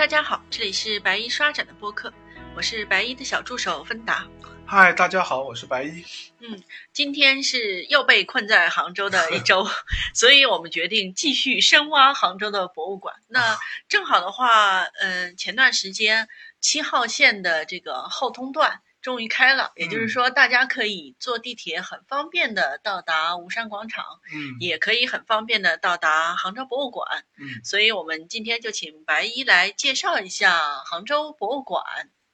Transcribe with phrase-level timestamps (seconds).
[0.00, 2.10] 大家好，这里是白衣刷展的播客，
[2.56, 4.26] 我是白衣的小助手芬达。
[4.64, 6.02] 嗨，大家好，我是白衣。
[6.38, 9.68] 嗯，今天是又被困在杭州的一周，
[10.16, 13.14] 所以我们决定继续深挖杭州的博物馆。
[13.28, 13.58] 那
[13.90, 16.30] 正好的话，嗯，前段时间
[16.62, 18.80] 七号线的这个后通段。
[19.02, 31.82] 终于开了，也就是说，大家可以坐地铁很方便的到达吴山广场，嗯，也可以很方便的到达杭州博物馆，嗯，所以我们今天就请白衣来介绍一下杭州博物馆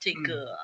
[0.00, 0.58] 这个，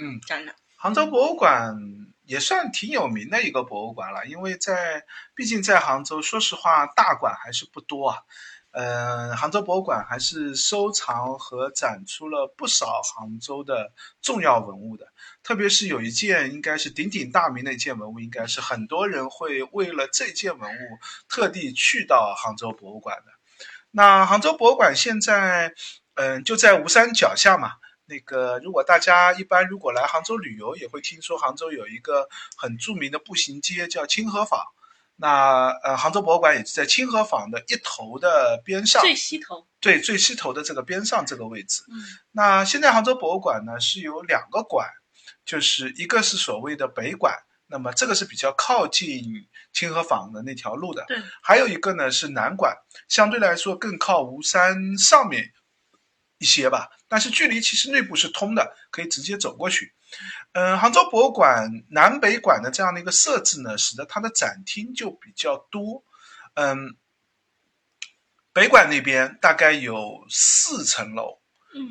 [0.00, 0.56] 嗯，展览。
[0.76, 1.76] 杭州博物馆
[2.24, 5.04] 也算挺有名的一个博物馆了，因为在
[5.34, 8.18] 毕竟在杭州，说实话，大馆还是不多啊。
[8.72, 13.90] 嗯，杭州博物馆还是收藏和展出了不少杭州的
[14.20, 15.06] 重要文物的，
[15.46, 23.26] 特别是有一件应该是鼎鼎大名的一件文物，应该是很多人会为了这件文物特地去到杭州博物馆的。
[23.92, 25.72] 那杭州博物馆现在，
[26.14, 27.74] 嗯，就在吴山脚下嘛。
[28.06, 34.60] 那个，如果大家一般如果来杭州旅游，也会听说杭州有一个很著名的步行街叫清河坊。
[35.14, 41.84] 那呃，杭州博物馆也是在清河坊的一头的边上，最西头，对，最西头的这个边上这个位置。
[41.88, 44.88] 嗯，那现在杭州博物馆呢是有两个馆，
[45.46, 47.34] 就是一个是所谓的北馆，
[47.68, 52.76] 那么这个是比较靠近清河坊的那条路的，对，还有一个呢是南馆，
[53.08, 55.52] 相对来说更靠吴山上面
[56.38, 59.94] 一些吧，但是距离其实内部是通的，可以直接走过去。
[60.52, 66.04] 嗯，杭州博物馆南北馆的这样的一个设置呢，使得它的展厅就比较多。
[66.54, 66.96] 嗯，
[68.52, 71.38] 北馆那边大概有四层楼，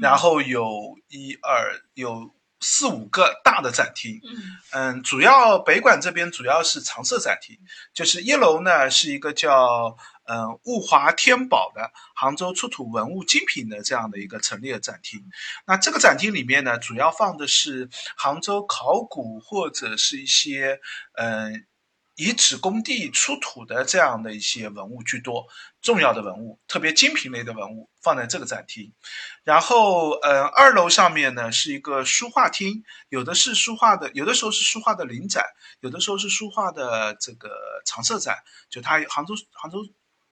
[0.01, 4.19] 然后有一二有四五个大的展厅。
[4.23, 7.57] 嗯嗯，主要北馆这边主要是常设展厅，
[7.93, 9.97] 就是一楼呢是一个叫。
[10.27, 15.23] 嗯，物华天宝的杭州出土文物精品的这样的一个陈列展厅，
[15.67, 20.79] 那这个展厅里面呢，主要放的是杭州考古或者是一些
[21.13, 21.67] 嗯
[22.15, 25.47] 遗址工地出土的这样的一些文物居多，
[25.81, 28.93] 重要的文物，特别精品类的文物放在这个展厅。
[29.43, 35.43] 然后，呃，二楼上面呢是一个书画厅，有的是书画的，有的时候是书画的临展，
[35.81, 37.49] 有的时候是书画的这个
[37.85, 38.37] 常设展，
[38.69, 39.79] 就它杭州杭州。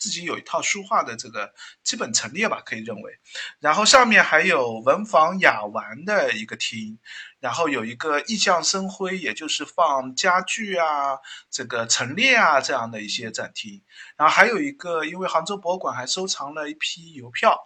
[0.04, 3.20] 自己有一套书画的这个基本陈列吧，可以认为。
[3.62, 7.00] 然后上面还有文房雅玩的一个厅，
[7.40, 11.18] 然后有一个意匠生辉，也就是放家具啊、
[11.50, 13.82] 这个陈列啊这样的一些展厅。
[14.18, 17.58] 然后还有一个，因为杭州博物馆还收藏了一批邮票，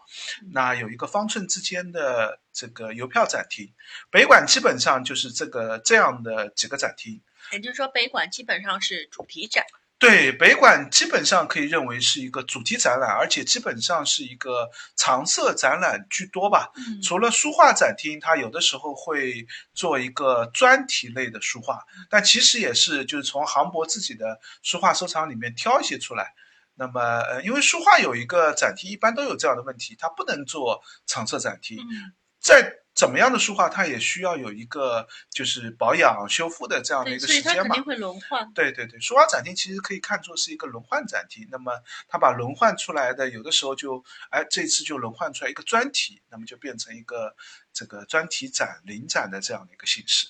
[0.52, 3.74] 那有一个方寸之间的这个邮票展厅。
[4.12, 7.20] 北馆基本上就是这个这样的几个展厅。
[7.52, 9.66] 也就是说，北馆基本上是主题展。
[10.00, 16.72] 对，北馆基本上可以认为是一个主题展览，而且基本上是一个常设展览居多吧。
[16.75, 26.35] 嗯，除了书画展厅，它有的时候会做一个专题类的书画，但其实也是就是从杭博自己的书画收藏里面挑一些出来。
[26.75, 31.79] 那么，呃，因为书画有一个展厅，一般都有这样的问题，它不能做常设展厅。
[31.79, 37.44] 嗯，在怎么样的书画，它也需要有一个就是保养修复的这样的一个时间嘛。
[37.44, 38.52] 所以它肯定会轮换。
[38.53, 41.47] 对对对，书画展厅其实可以看作是一个轮换展厅。
[41.52, 41.74] 那么
[42.08, 47.36] 它把轮换出来的，有的时候就哎这次就轮换出来一个专题，那么就变成一个
[47.72, 50.30] 这个专题展临展的这样的一个形式。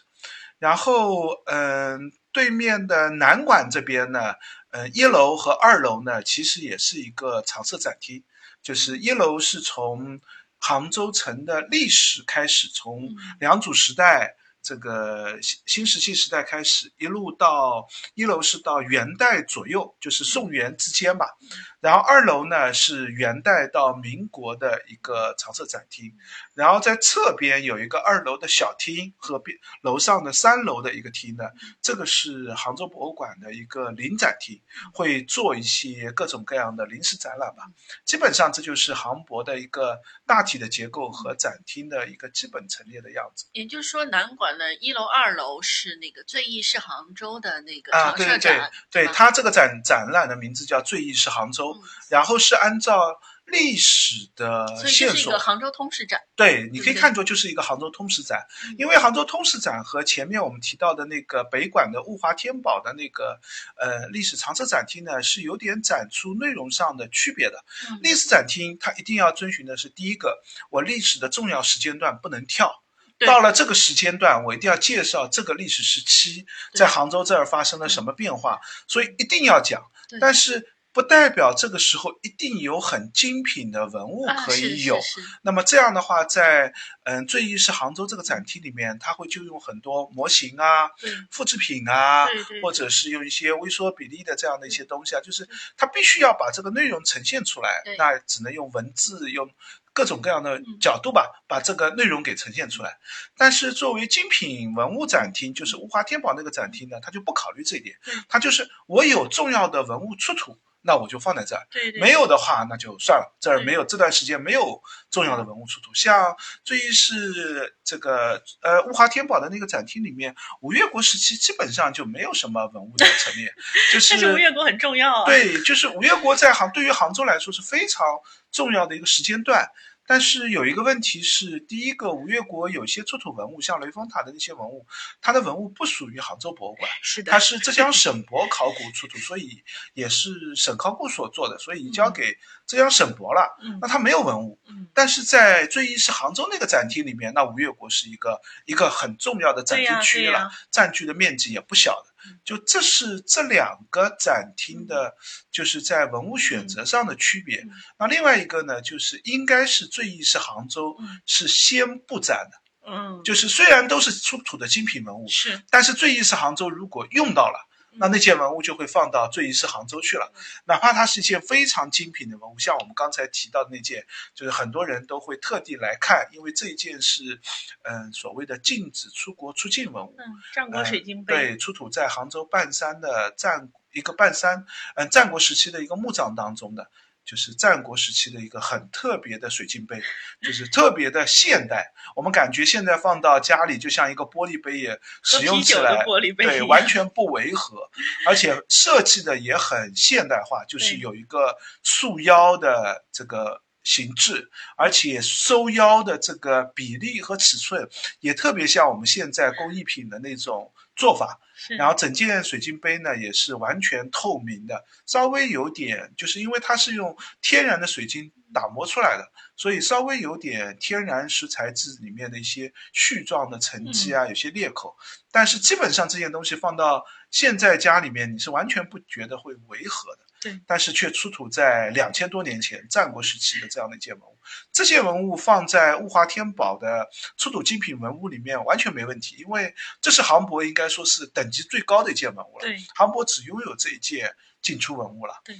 [0.60, 4.34] 然后嗯，对面的南馆这边呢，
[4.72, 8.26] 嗯，一楼和二楼呢，其实也是一个常设展厅，
[8.62, 10.20] 就是一楼是从。
[10.60, 13.10] 杭州城的历史开始，从
[13.40, 14.36] 良渚时代
[14.68, 21.38] 这个新新石器时代开始，一路到一楼是到元代左右，就是宋元之间吧。
[21.80, 26.12] 然后二楼呢是元代到民国的一个常设展厅，
[26.54, 31.46] 然后在侧边有一个二楼的小厅和边楼上的三楼的一个厅呢，
[31.82, 34.60] 这个是杭州博物馆的一个临展厅，
[34.92, 37.64] 会做一些各种各样的临时展览吧。
[38.04, 43.46] 基本上这就是杭博的一个大体的结构和展厅的一个基本陈列的样子。
[43.54, 48.62] 也就是说，南馆的一楼、二楼是那个最意是杭州的那个啊，对对，
[48.92, 51.76] 对它这个展展览的名字叫最意是杭州。
[52.10, 56.22] 然后是按照历史的线索，一个杭州通史展。
[56.36, 58.46] 对，你可以看作就是一个杭州通史展，
[58.78, 63.40] 因为杭州通史展和前面我们提到的那个北馆的物华天宝的那个
[63.78, 67.64] 呃历史常设展厅呢，是有点展出内容上的区别的。
[68.02, 72.84] 历史展厅它一定要遵循的是第一个，我历史的重要时间段不能跳，
[73.26, 79.82] 到了这个时间段，我一定要介绍这个历史时期在杭州这儿发生了什么变化，所以一定要讲。
[80.22, 85.00] 但是不代表这个时候一定有很精品的文物可以有。
[85.42, 86.74] 那么这样的话，在
[87.04, 90.90] 嗯最意是杭州这个展厅里面，它会就用很多模型啊、
[91.30, 99.50] 复制品啊，对对或者是用一些微缩比例的这样的一些东西啊，就是它必须要把这个内容呈现出来，那只能用文字用。
[99.98, 103.00] 各种各样的嗯角度吧，把这个内容给呈现出来。
[103.36, 111.68] 但是作为精品文物展厅，就是物华天宝那个展厅呢，它就不考虑这一点对，它就是我有重要的文物出土，那我就放在这儿。
[111.70, 113.38] 对对没有的话，那就算了。
[113.42, 114.82] 这儿没有这段时间没有
[115.12, 123.54] 重要的文物出土，像最近是这个呃物华天宝的那个展厅里面，五越国时期基本上就没有什么文物的陈列，
[123.92, 125.26] 就是但是吴越国很重要啊。
[125.26, 128.06] 对，就是五越国在杭对于杭州来说是非常
[128.50, 129.70] 重要的一个时间段。
[130.08, 134.88] 但是有一个问题是，第一个，吴越国有些出土文物，像雷峰塔的那些文物，
[135.22, 139.62] 它的文物不属于杭州博物馆，是的它，是浙江省博考古出土，所以
[139.94, 143.58] 也是省考古所做的，所以移交给浙江省博了。
[143.62, 152.17] 嗯那它没有文物，嗯，但是在最一是杭州那个展厅里面，那吴越国是一个一个很重要的展厅区域了，占据的面积也不小的嗯。
[152.44, 155.16] 就这是这两个展厅的，
[155.52, 157.62] 就是在文物选择上的区别。
[157.62, 157.70] 嗯
[158.00, 167.67] 那另外一个呢，就是应该是最忆是杭州嗯是先布展的，嗯，就是虽然都是出土的精品文物，是但是最忆是杭州如果用到了。
[167.98, 170.32] 嗯那那件文物就会放到最宜是杭州去了，
[170.66, 174.06] 哪怕它是一件非常精品的文物，像我们刚才提到的那件，
[174.36, 177.42] 就是很多人都会特地来看，因为这一件是，
[177.82, 180.24] 嗯、所谓的禁止出国出境文物，嗯，
[180.54, 184.66] 战国水晶杯，对，出土在杭州半山的战一个半山，
[184.96, 186.92] 嗯、战国时期的一个墓葬当中的，
[187.28, 190.02] 就是战国时期的一个很特别的水晶杯，
[190.42, 191.94] 就是特别的现代。
[192.16, 197.92] 我们感觉现在放到家里就像一个玻璃杯，也使用起来玻璃杯对完全不违和，
[198.26, 203.62] 而且设计的也很现代化，就是有一个束腰的这个。
[203.84, 207.88] 形制，而且收腰的这个比例和尺寸
[208.20, 211.40] 也特别像我们现在工艺品的那种做法。
[211.76, 224.96] 然后整件水晶杯呢也是完全透明的，稍微有点，就是因为它是用天然的水晶打磨出来的，所以稍微有点天然石材质里面的一些絮状的沉积啊，有些裂口。
[225.32, 230.27] 但是基本上这件东西放到现在家里面，你是完全不觉得会违和的。
[230.42, 234.38] 对，但是却出土在两千多年前战国时期的这样的一件文物，
[234.72, 237.08] 这件文物放在物华天宝的
[237.38, 242.62] 出土精品文物里面完全没问题，因为这是杭博应该说是等级最高的一件文物了。
[242.62, 245.42] 对，杭博只拥有这一件进出文物了。
[245.44, 245.56] 对。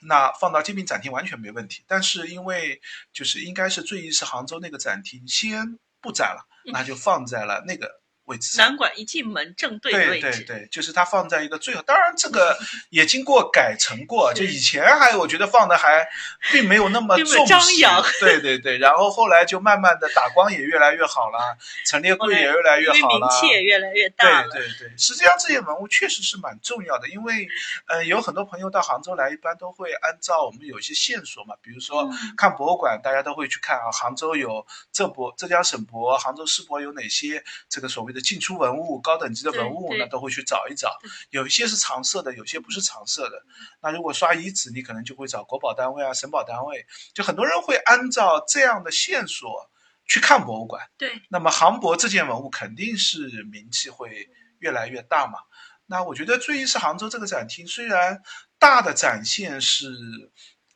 [0.00, 2.80] 那放到精品展厅完全没问题，但是因为
[3.12, 8.54] 就是应该是最近是杭州那个展厅先布展了，嗯那就放在了那个位置。
[8.54, 8.66] 上。
[8.68, 12.56] 南馆一进门正对对位置，对对，就是它放在一个最好，当然这个
[12.90, 16.06] 也经过改成过，就以前还我觉得放的还
[16.52, 17.46] 并没有那么重视。
[17.46, 27.48] 张扬， 对对对，然后后来就慢慢的打光也越来越好了，陈列柜也越来越好了，名气也越来越大了，对对对，实际上这些文物确实是蛮重要的，因为
[27.86, 32.34] 呃有很多朋友到杭州来，一般都会按照我们有一些线索嘛，比如说嗯。
[32.36, 40.98] 看博物馆，大家都会去看啊，杭州有浙博、浙江省博、杭州市博有哪些这个所谓的进出文物、高等级的文物对对呢，都会去找一找。
[41.30, 43.42] 有一些是常设的，有些不是常设的。
[43.80, 49.70] 那如果刷遗址，你可能就会找国保单位啊、省保单位，就很多人会按照这样的线索
[50.06, 50.88] 去看博物馆。
[50.96, 55.38] 对，那么杭博这件文物肯定是名气会越来越大嘛。
[55.86, 58.22] 那我觉得最一是杭州这个展厅，虽然
[58.58, 59.88] 大的展现是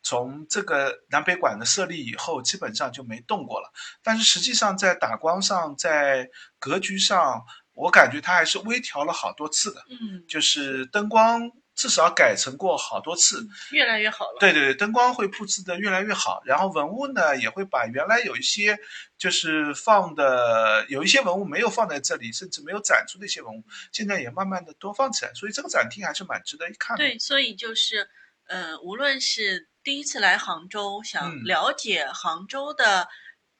[0.02, 6.28] 从这个南北馆的设立以后，基本上就没动过了，但是实际上在打光上，在
[6.58, 7.42] 格局上，
[7.74, 13.46] 我感觉它还是微调了好多次的，嗯，就是灯光至少改成过好多次。
[13.70, 18.78] 越来越好了，对对对，灯光会布置的越来越好，然后文物呢也会把原来有一些
[19.16, 27.04] 就是放的有一些文物没有放在这里，甚至没有展出的一些文物，现在也慢慢的多放起来，所以这个展厅还是蛮值得一看的。
[27.04, 28.06] 对，所以就是，
[28.48, 31.42] 呃，无论是第一次来杭州，想嗯。
[31.44, 33.08] 了解杭州的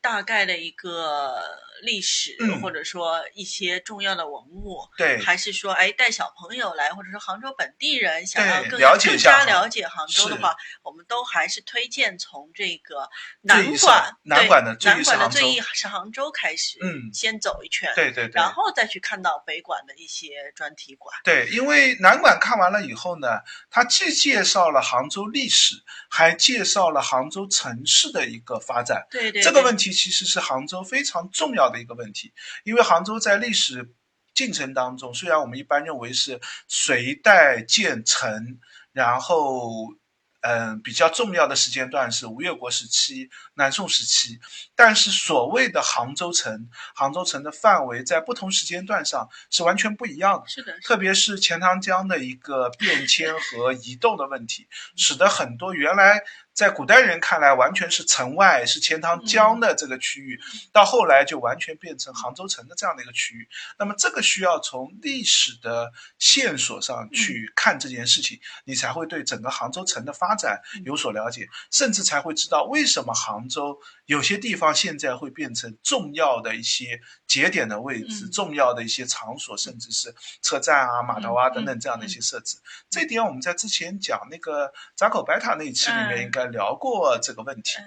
[0.03, 1.41] 大概的一个
[1.83, 2.61] 历史，嗯。
[2.61, 5.19] 或者说一些重要的文物，对。
[5.19, 13.09] 还是说，哎，带小朋友来，或者说杭州本地人想要对更了解更加了解杭州的话，我们都还是推荐从这个
[13.41, 17.11] 南馆，对南馆的南馆的最意是杭州开始，嗯。
[17.15, 18.33] 先走一圈，对对对。
[18.35, 23.29] 然后再去看到北馆的一些专题馆，对，因为南馆看完了以后呢，
[23.71, 25.77] 它既介绍了杭州历史，
[26.09, 29.07] 还介绍了杭州城市的一个发展。
[29.11, 32.33] 对对，这个问题其实是杭州非常重要的一个问题，
[32.65, 33.93] 因为杭州在历史
[34.35, 38.59] 进程当中，虽然我们一般认为是隋代建成，
[38.93, 39.95] 然后
[40.41, 44.41] 嗯，比较重要的时间段是吴越国时期、南宋时期，
[44.75, 50.49] 但是所谓的杭州城，杭州城的范围在不同时间段上是完全不一样的。
[50.49, 56.25] 是的，特别是钱塘江的一个变迁和移动的问题，使得很多原来。
[56.55, 60.39] 在古代人看来，完全是城外，是钱塘江的这个区域，
[60.71, 63.49] 到后来就完全变成杭州城的这样的一个区域。
[63.79, 82.59] 那么，这个需要从历史的线索上去看这件事情，你才会对整个杭州城的发展有所了解，甚至才会知道为什么杭州有些地方现在会变成重要的一些节点的位置、重要的一些场所，甚至是车站啊、码头啊等等这样的一些设置。
[82.91, 86.43] 这点我们在之前讲那个闸口白塔那一期里面应该。
[86.53, 87.79] 聊过这个问题，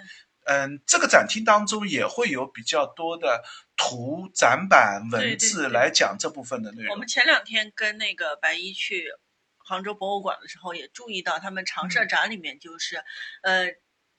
[0.46, 3.44] 嗯，这个展厅当中也会有比较多的
[3.78, 6.94] 图、展板、文字来讲这部分的内容。
[6.94, 9.06] 我们前两天跟那个白衣去
[9.58, 13.04] 杭州博物馆的时候，也注意到他们常设展里面就是，
[13.44, 13.68] 呃，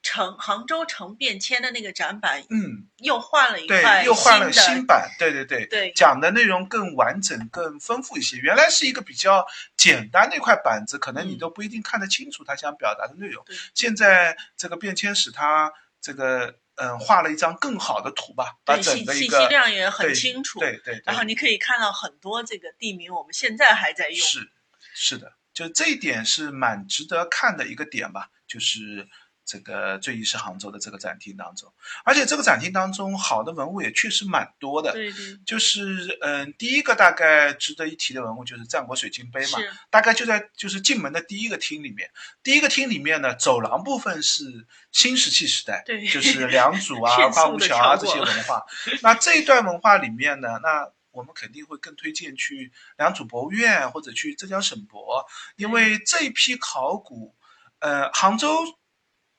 [0.06, 8.36] 城杭州城变迁的那个展板，嗯，又换了一块，又换了新版，对对对，对，讲的内容更完整、更丰富一些。
[8.36, 9.44] 原来是一个比较。
[9.76, 13.44] 简单的一块板子，可能你都不一定看得清楚他想表达的内容。
[13.72, 20.58] 现在这个变迁使他这个嗯画了一张更好的图吧，把整个信息量也很清楚。
[20.58, 21.00] 对对。
[21.04, 24.18] 然后你可以看到很多这个地名，我们现在还在用。
[24.18, 24.50] 是
[24.92, 29.06] 是的，就这一点是蛮值得看的一个点吧，就是。
[29.46, 31.72] 这个最一是杭州的这个展厅当中，
[32.04, 34.92] 而且这个展厅当中好的文物也确实蛮多的。
[34.92, 35.38] 对对。
[35.46, 42.10] 就是嗯，第一个大概值得一提的文物就是战国水晶杯嘛，大概就在就是进门的第一个厅里面。
[42.42, 48.66] 第一个厅里面呢，走廊部分是新石器时代，对，就是良渚啊、 花湖桥啊这些文化。
[49.02, 55.24] 那这一段文化里面呢，那我们肯定会更推荐去良渚博物院或者去浙江省博，
[55.54, 57.32] 因为这一批考古，
[57.78, 58.48] 呃，杭州。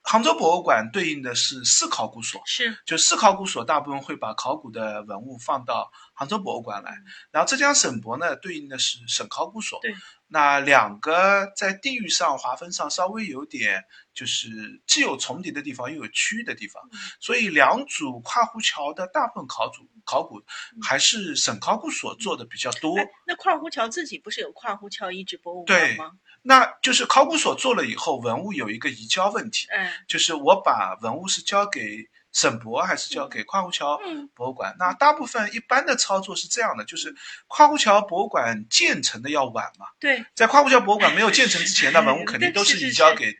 [0.09, 6.93] 杭州博物馆对应的是市考古所，是就市考古所大部分会把考古的文物放到杭州博物馆来，
[7.29, 9.93] 然后浙江省博呢对应的是省考古所，对，
[10.27, 13.83] 那两个在地域上划分上稍微有点
[14.13, 16.81] 就是既有重叠的地方又有区域的地方，
[17.19, 20.41] 所以两组跨湖桥的大部分考古考古
[20.81, 22.95] 还是省考古所做的比较多。
[23.25, 26.13] 那跨湖桥自己不是有跨湖桥遗址博物馆吗？
[26.47, 33.99] 那就是考古所做了以后，文物有一个移交问题，嗯，就是我把文物是交给省博还是交给跨湖桥
[34.33, 34.73] 博物馆？
[34.79, 37.13] 那大部分一般的操作是这样的，就是
[37.47, 43.35] 跨湖桥博物馆建成的要晚嘛，对，在跨湖桥博物馆没有建成之前，那文物肯定 都是移交给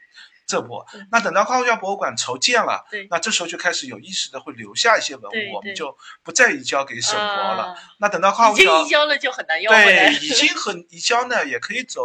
[0.46, 0.86] 浙博。
[1.10, 7.74] 那等到跨湖桥博物馆筹建了，那这时候就开始有意识的会留下一些文物，我们就不再移交给省博了。
[8.00, 12.02] 那等到跨湖桥移交了就很难要对，已经很移交呢，也可以走。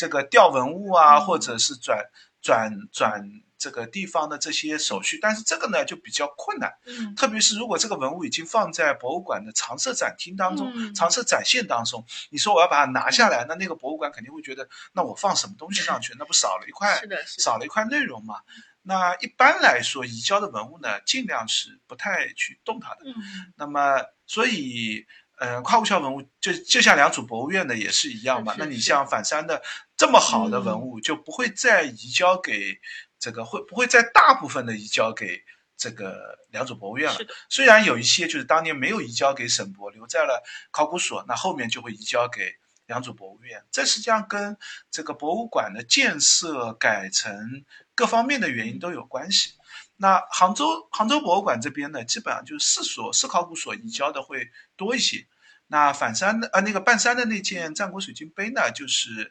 [0.00, 2.02] 这个调文物啊，或者是转
[2.40, 3.22] 转转
[3.58, 6.72] 这个地方的这些手续，但是这个呢就比较困难。
[6.86, 18.36] 嗯，特别是如果这个文物已经放在博物馆的常设展厅当中、常设展现当中，你说我要把它拿下来，那那个博物馆肯定会觉得，那我放什么东西上去，那不少了一块，少了一块内容嘛？
[18.80, 23.00] 那一般来说，移交的文物呢，尽量是不太去动它的。
[23.04, 23.14] 嗯，
[23.56, 25.06] 那么所以。
[25.42, 28.54] 嗯，跨物桥文物就就像良渚博物院的也是一样嘛。
[28.58, 29.62] 那你像反山的
[30.00, 32.80] 这么好的文物，就不会再移交给
[33.18, 35.44] 这个，会不会在大部分的移交给
[35.76, 37.18] 这个良渚博物院了？
[37.50, 42.54] 虽然有一些就是当年没有移交给省博，留在了考古所，那后面就会移交给
[42.86, 43.62] 良渚博物院。
[43.70, 44.56] 这实际上跟
[44.90, 49.52] 这个博物馆的建设改成各方面的原因都有关系。
[49.98, 55.26] 那杭州杭州博物馆这边呢，基本上就是市所市考古所移交的会多一些。
[55.66, 59.30] 那反山的呃那个半山的那件战国水晶杯呢，就是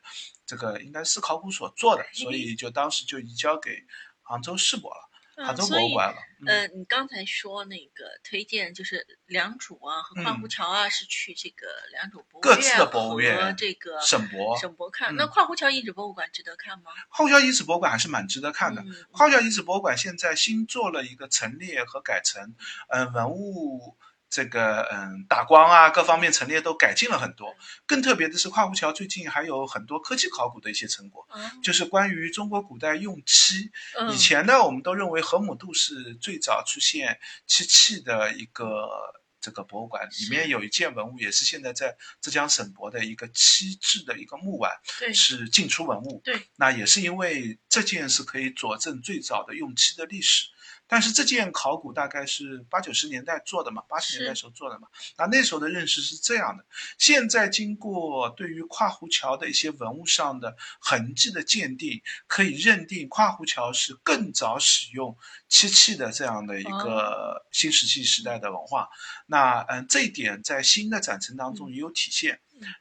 [0.49, 3.85] 这个应该是考古所做的，所以就当时就移交给
[4.23, 5.05] 杭州市博了。
[5.45, 6.17] 杭州博物馆了。
[6.47, 12.23] 呃，你刚才说那个推荐就是良渚啊和跨湖桥啊，是去这个良渚
[12.89, 15.15] 博物院和这个省博省博看。
[15.15, 16.91] 那跨湖桥遗址博物馆值得看吗？
[17.09, 18.83] 跨湖桥遗址博物馆还是蛮值得看的。
[19.11, 22.55] 跨湖桥遗址博物馆现在新做了一个陈列和改成，
[22.89, 23.95] 嗯，文物。
[24.29, 27.55] 这个嗯，打光啊，各方面陈列都改进了很多。
[27.87, 31.27] 更特别的是，跨湖桥最近还有很多科技考古的一些成果，
[31.63, 33.71] 就是关于中国古代用漆。
[34.11, 38.87] 以前呢，我们都认为河姆渡是最早出现漆器的一个
[39.41, 44.71] 这个博物馆，里面有一件文物，也是现在在浙江省博的一个漆制的一个木碗，
[45.13, 46.21] 是进出文物。
[46.23, 50.45] 对，那也是因为这件是可以佐证最早的用漆的历史。
[50.89, 54.87] 但是这件考古大概是八九十年代做的嘛，八十年代时候做的嘛。
[55.17, 56.65] 那那时候的认识是这样的。
[56.97, 65.15] 现在经过对于跨湖桥的一些文物上的痕迹的鉴定，可以认定跨湖桥是更早使用
[65.47, 68.89] 漆器的这样的一个新石器时代的文化。
[69.27, 72.39] 那嗯，这一点在新的展陈当中也有体现。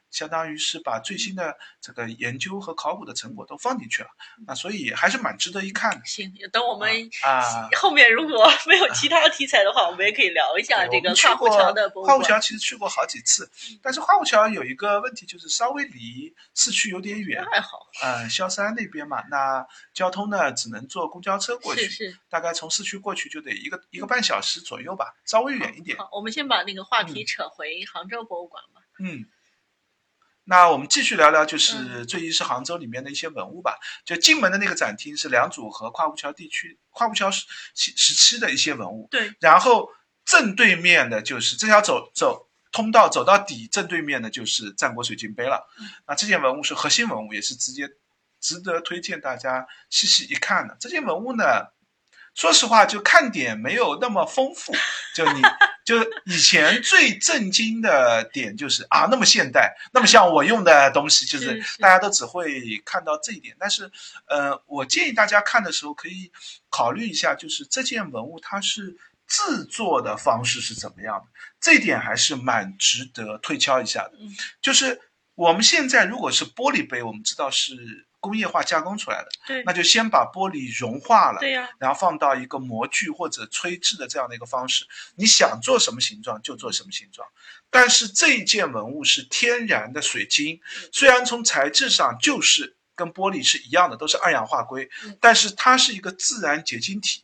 [0.09, 4.09] 相当于是把最新的这个研究和考古的成果都放进去了，
[4.47, 6.05] 那所以还是蛮值得一看的。
[6.05, 12.17] 行，等我们啊后面如果没有其他题材的话，我们也可以聊一下这个跨湖桥的博物馆。
[12.17, 13.49] 跨湖桥其实去过好几次，
[13.81, 17.45] 但是跨湖桥有一个问题，就是稍微离市区有点远。
[17.45, 17.87] 还好。
[18.03, 25.97] 嗯，萧山那边嘛，那交通呢只能坐公交车过去，是是，大概从市区过去就得一个一个半小时左右吧，稍微远一点。
[25.97, 28.81] 好，我们先把那个话题扯回杭州博物馆吧。
[28.99, 29.25] 嗯。
[30.49, 33.77] 那我们继续聊聊，就是最一是杭州里面的一些文物吧。
[34.03, 39.07] 就进门的那个展厅是良渚和跨湖桥地区、跨湖桥时时期的一些文物。
[39.11, 39.31] 对。
[39.39, 39.87] 然后
[40.25, 45.69] 正对面的就是这条走走通道走到底，正对面的就是战国水晶杯了。
[46.07, 47.87] 那这件文物是核心文物，也是直接
[48.41, 50.75] 值得推荐大家细细一看的。
[50.79, 51.43] 这件文物呢？
[52.35, 54.71] 说实话，就看点没有那么丰富。
[55.13, 55.41] 就你，
[55.89, 63.55] 就以前最震惊的点就是啊，那么现代，那么像我用的东西，就是大家都只会看到这一点。
[63.59, 63.89] 但是，
[64.27, 66.31] 呃，我建议大家看的时候可以
[66.69, 71.25] 考虑一下，就是这件文物它是制作的方式是怎么样的，
[71.59, 74.11] 这一点还是蛮值得推敲一下的。
[74.61, 75.01] 就是
[75.33, 78.05] 我们现在如果是玻璃杯，我们知道是。
[78.19, 84.85] 工业化加工出来的，对，那就先把玻璃融化了，对呀，然后放到一个模具或者吹制的这样的一个方式，
[85.15, 87.27] 你想做什么形状就做什么形状。
[87.69, 90.59] 但是这一件文物是天然的水晶，
[90.91, 94.89] 虽然从材质上就是跟玻璃是一样的，都是二氧化硅，
[95.21, 97.23] 但是它是一个自然结晶体。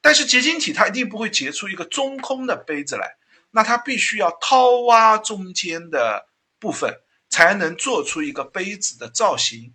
[0.00, 3.16] 但是结晶体它一定不会结出一个中空的杯子来，
[3.50, 6.28] 那它必须要掏挖中间的
[6.60, 9.74] 部分，才能做出一个杯子的造型。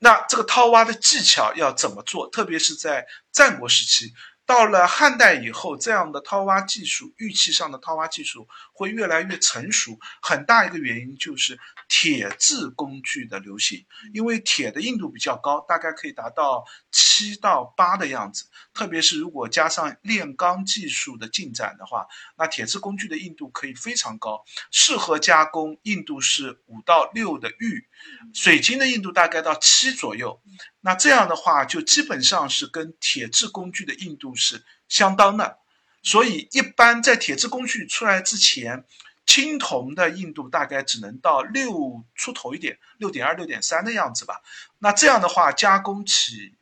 [0.00, 2.28] 那这个掏挖的技巧要怎么做？
[2.30, 4.12] 特别是在战国时期。
[4.46, 9.96] 到了汉代以后，这样的掏挖技术，玉器上的掏挖技术会越来越成熟。
[10.20, 11.56] 很大一个原因就是
[11.88, 18.46] 铁制工具的流行，因为铁的硬度比较高，大概可以达到七到八的样子。
[18.74, 27.86] 特别是如果加上炼钢技术的进展的话，那铁制工具的硬度可以非常高，适合加工硬度是五到六的玉，
[28.34, 30.40] 水晶的硬度大概到七左右。
[30.80, 35.58] 那这样的话，就基本上是跟铁制工具的硬度是相当的，
[36.02, 38.84] 所以一般在铁制工具出来之前，
[39.26, 44.40] 青铜的硬度大概只能到六出头一点，六点二、六点三的样子吧。
[44.78, 46.56] 那这样的话，加工起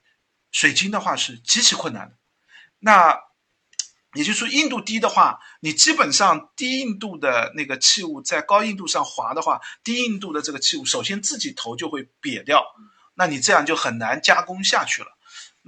[0.51, 2.17] 水晶的话是极其困难的。
[2.81, 3.19] 那
[4.19, 12.65] 也就是说，硬度低的话，你基本上低硬度的那个器物在高硬度上划的话，低硬度的这个器物首先自己头就会瘪掉。
[13.15, 15.17] 那你这样就很难加工下去了。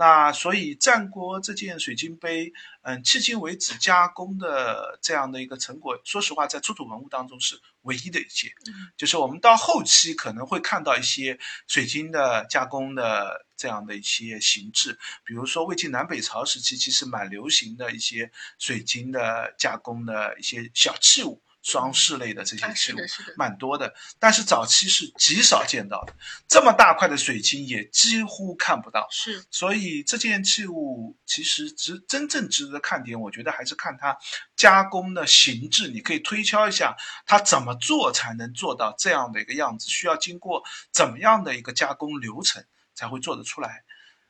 [0.01, 8.51] 那所以战国这件水晶杯，嗯，迄今为止加工的这样的一个成果，说实话，在出土文物当中是唯一的一件。
[8.97, 21.43] 就是我们到后期可能会看到一些水晶的加工的这样的一些形制，比如说魏晋南北朝时期，其实蛮流行的一些水晶的加工的一些小器物。
[21.63, 22.97] 装饰类的这些器物
[23.37, 26.15] 蛮多的，但是早期是极少见到的，
[26.49, 29.07] 这么大块的水晶也几乎看不到。
[29.11, 34.17] 是，所以这件器物其实值真正值得看点，我觉得还是看它
[34.57, 35.89] 加工的形制。
[35.89, 36.97] 你可以推敲一下，
[37.27, 39.89] 它怎么做才能做到这样的一个样子？
[39.89, 43.85] 需要经过怎么样的一个加工流程才会做得出来？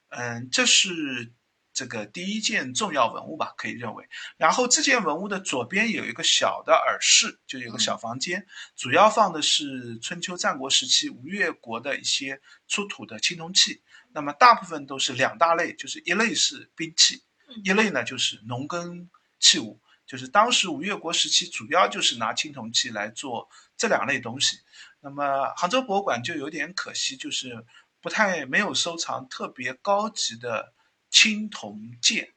[0.08, 1.32] 嗯，这是。
[1.72, 4.09] 这个第一件重要文物吧，可以认为。
[4.37, 13.83] 然后这件文物的左边有一个小的耳室，就有个小房间，主要放的是春秋战国时期吴越国的一些出土的青铜器。
[14.12, 17.22] 那么大部分都是两大类，就是一类是兵器，
[17.64, 19.80] 一类呢就是农耕器物。
[20.06, 24.59] 就是当时吴越国时期主要就是拿青铜器来做这两类东西。
[25.00, 27.64] 那么杭州博物馆就有点可惜，就是
[28.02, 30.74] 不太没有收藏特别高级的。
[31.10, 32.28] 青铜剑，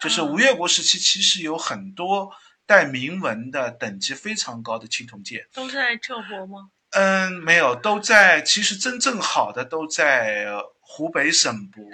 [0.00, 2.30] 就是吴越国时期，其实有很多
[2.64, 6.70] 带铭文的、等级非常高的青铜剑，都在浙博吗？
[6.90, 8.40] 嗯，没有，都在。
[8.40, 10.46] 其实真正好的都在
[10.78, 11.84] 湖北省博，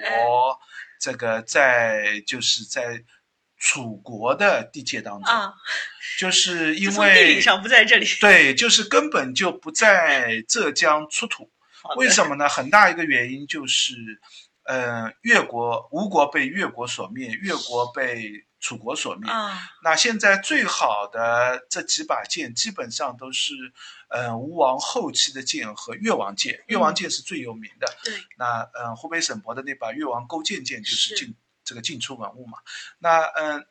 [1.01, 3.03] 这个在就是在
[3.59, 5.55] 楚国的地界当中啊，
[6.19, 11.51] 就是因为地理上不在这里，对，就是根本就不在浙江出土。
[11.97, 12.49] 为什么呢？
[12.49, 13.95] 很大一个原因就是。
[14.67, 19.31] 嗯，越国吴国被越国所灭，越国被楚国所灭。
[19.31, 23.53] 啊，那现在最好的这几把剑，基本上都是，
[24.09, 26.65] 嗯，吴王后期的剑和越王剑。
[26.67, 27.97] 越王剑是最有名的。
[28.05, 32.59] 对，那嗯，湖北省博的那把越王勾践剑就是是进这个进出文物嘛。
[32.99, 33.67] 那嗯、呃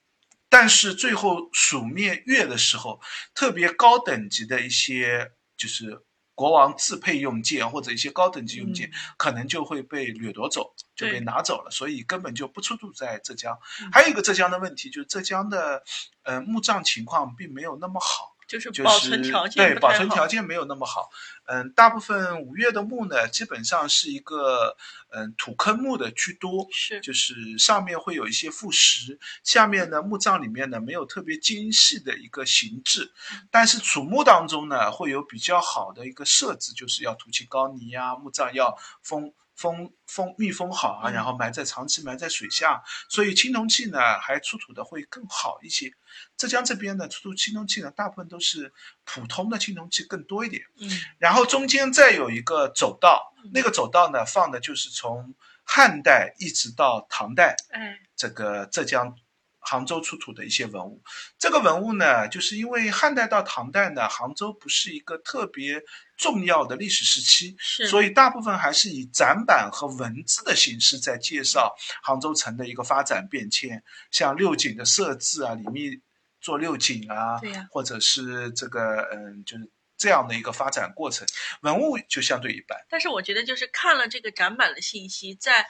[0.47, 3.01] 但是最后蜀灭越的时候，
[3.33, 6.01] 特别高等级的一些就是
[6.35, 13.57] 国王自配用剑或者一些高等级用剑，可能就会被掠夺走，就被拿走了，所以根本就不出土在浙江。
[13.81, 15.81] 嗯还有一个浙江的问题就是浙江的
[16.23, 18.34] 呃墓葬情况并没有那么好。
[18.59, 21.09] 就是保存条件对保存条件没有那么好。
[21.45, 24.75] 嗯，大部分五岳的墓呢，基本上是一个
[25.09, 39.33] 嗯土坑墓的居多，是就是上面会有一些副石，下面呢墓葬里面呢没有特别精细的一个形制，嗯但是楚墓当中呢会有比较好的一个设置，就是要涂漆膏泥啊，墓葬要封。
[39.55, 45.91] 封封密封好啊，嗯然后埋在长期埋在水下，所以青铜器呢还出土的会更好一些。
[46.37, 48.71] 浙江这边呢出土青铜器呢大部分都是
[49.03, 59.17] 普通的青铜器更多一点，嗯然后中间再有一个走道嗯，那个走道呢放的就是从汉代一直到唐代嗯这个浙江。
[59.65, 61.01] 杭州出土的一些文物，
[61.39, 65.81] 这个文物呢，就是因为汉代到唐代呢，杭州不是一个特别
[66.17, 75.99] 重要的历史时期，是，所以大部分还是以展板和文字的形式在介绍杭州城的一个发展变迁，像六景的设置啊，里面
[76.39, 77.67] 做六景啊，对呀。
[77.71, 81.27] 或者是这个嗯，就是这样的一个发展过程，
[81.61, 82.77] 文物就相对一般。
[82.89, 85.65] 但是我觉得就是看了这个展板的信息，在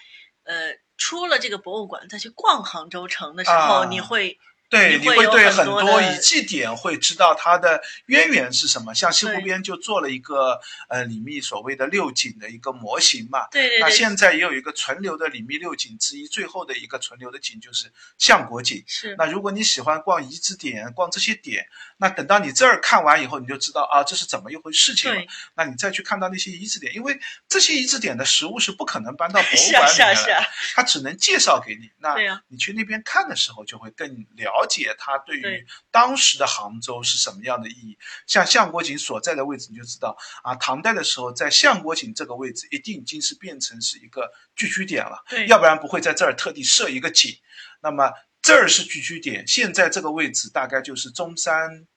[0.45, 3.86] 呃出了这个博物馆再去逛杭州城的时候，啊。
[3.89, 4.39] 你会
[4.76, 8.94] 对，你会对很多遗迹点会知道它的渊源是什么。
[8.94, 10.60] 像西湖边就做了一个
[10.90, 18.84] 呃李密所谓的六景的一个模型嘛，那对对那，现在也有一个存留的李密六景之一，最后的一个存留的景就是相国景。
[18.88, 25.28] 是那如果你喜欢逛遗址点、逛这些点，那等到你这儿看完以后，你就知道啊，这是怎么一回事情了对。
[25.56, 31.90] 那你再去看到那些遗址点，因为这些遗址点的实物是不可能搬到博物 馆里面的，它只能介绍给你。
[32.00, 32.16] 那
[32.48, 37.97] 你去那边看的时候，就会更了解它对于当时的杭州是什么样的意义。
[38.28, 45.23] 像相国井所在的位置，你就知道啊，唐代的时候在相国井这个位置，一定已经是变成是一个聚居点了。
[45.30, 47.36] 对，要不然不会在这儿特地设一个井。
[47.82, 51.88] 那么这儿是聚居点，现在这个位置大概就是中山。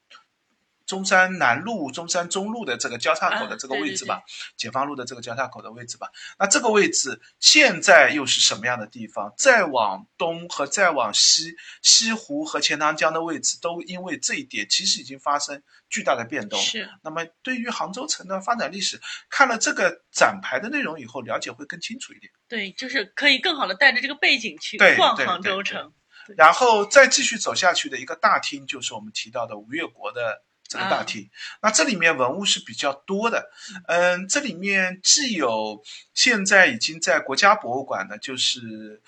[0.88, 4.22] 中山南路、中山中路的这个交叉口的这个位置吧，
[4.56, 6.08] 解放路的这个交叉口的位置吧。
[6.38, 9.32] 那这个位置现在又是什么样的地方？
[9.36, 16.58] 再往东和再往西，西湖和钱塘江的位置都因为这一点，其实已经发生巨大的变动。
[16.58, 18.98] 是那么对于杭州城的发展历史，
[19.28, 22.32] 看了这个展牌的内容以后，了解会更清楚一点。
[22.48, 25.92] 对，就是可以更好的带着这个背景去逛杭对对对州城。
[26.36, 31.28] 然后再继续走下去的一个大厅，就是我们提到的吴越国的这个大厅。
[31.62, 33.50] 那这里面文物是比较多的，
[33.86, 35.82] 嗯，这里面既有
[36.14, 39.02] 现在已经在国家博物馆的，就是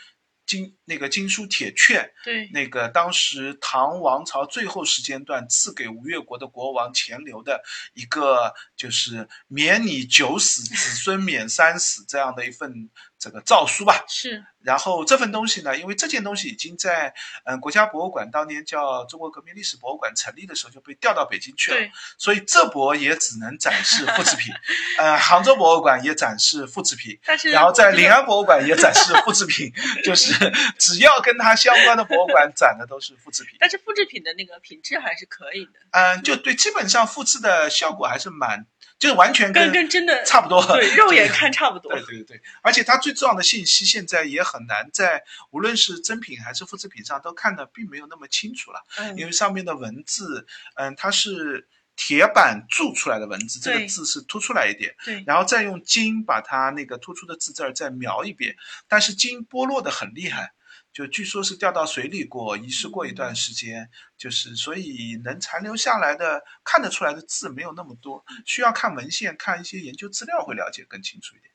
[0.47, 7.63] 金那个金书铁券，对，那个当时唐王朝最后时间段赐给吴越国的国王钱镠的
[7.95, 12.89] 一个，就是免你九死，子孙免三死这样的一份
[13.19, 14.07] 这个诏书吧。
[14.09, 17.09] 是然后这份东西呢，因为这件东西已经在
[17.45, 24.55] 嗯、呃国家博物馆当年叫中国革命历史博物馆成立的时候就被调到北京去了，对，所以这博也只能展示复制品，
[24.99, 29.73] 呃，杭州博物馆也展示复制品，但是然后在临安博物馆也展示复制品，
[30.05, 30.33] 就是
[30.79, 33.57] 只要跟它相关的博物馆展的都是复制品。
[33.61, 38.67] 但是复制品的那个品质还是可以的，嗯，就对，基本上复制的效果还是蛮，
[38.99, 41.91] 就是完全跟跟真的差不多，对肉眼看差不多。
[41.93, 42.03] 对。
[42.03, 42.37] 对对。
[42.37, 49.17] 对，而且它最重要的信息现在也很难在无论是真品还是复制品上都看的并没有那么清楚了，嗯。
[49.17, 58.57] 因为上面的文字，嗯，它是铁板铸出来的文字，这个字是凸出来一点，对，然后再用金把它那个突出的字字儿再描一遍，
[58.87, 60.53] 但是金剥落的很厉害。
[60.93, 71.51] 就据说是掉到水里过，遗失过一段时间，就是所以能残留下来的看得出来的字没有那么多，需要看文献、看一些研究资料会了解更清楚一点。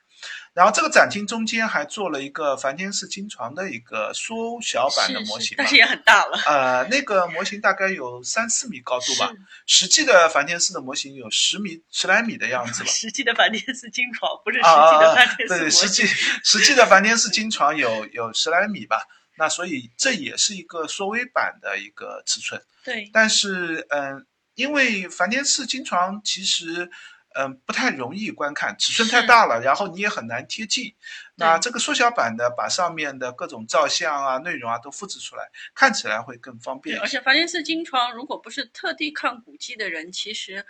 [0.54, 6.38] 然后这个展厅中间还做了一个梵天寺金床的一个缩小版的模型但是也很大了。
[6.46, 9.30] 呃，那个模型大概有三四米高度吧，
[9.68, 12.90] 实际的梵天寺的模型有十米十来米的样子吧。
[12.90, 16.06] 实际的梵天寺金床，不是实啊际的啊梵天寺模对，实际。
[16.08, 19.02] 实际的梵天寺金床有有十来米吧，
[19.38, 22.62] 那所以这也是一个缩微版的一个尺寸。
[22.84, 26.90] 对，但是，嗯、因为梵天寺金床其实，
[27.36, 30.94] 嗯不太容易观看，尺寸太大了，然后你也很难贴近。
[31.36, 37.00] 那这个缩小版的把上面的各种照相啊、内容啊都复制出来，看起来会更方便。
[37.00, 40.66] 而且梵天寺金床，如果不是特地看古迹的人，其实。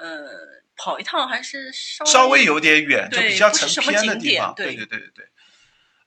[0.00, 0.30] 呃，
[0.76, 4.54] 跑一趟还是稍稍微有点远，就比较成偏的地方。
[4.54, 5.28] 对对对对对。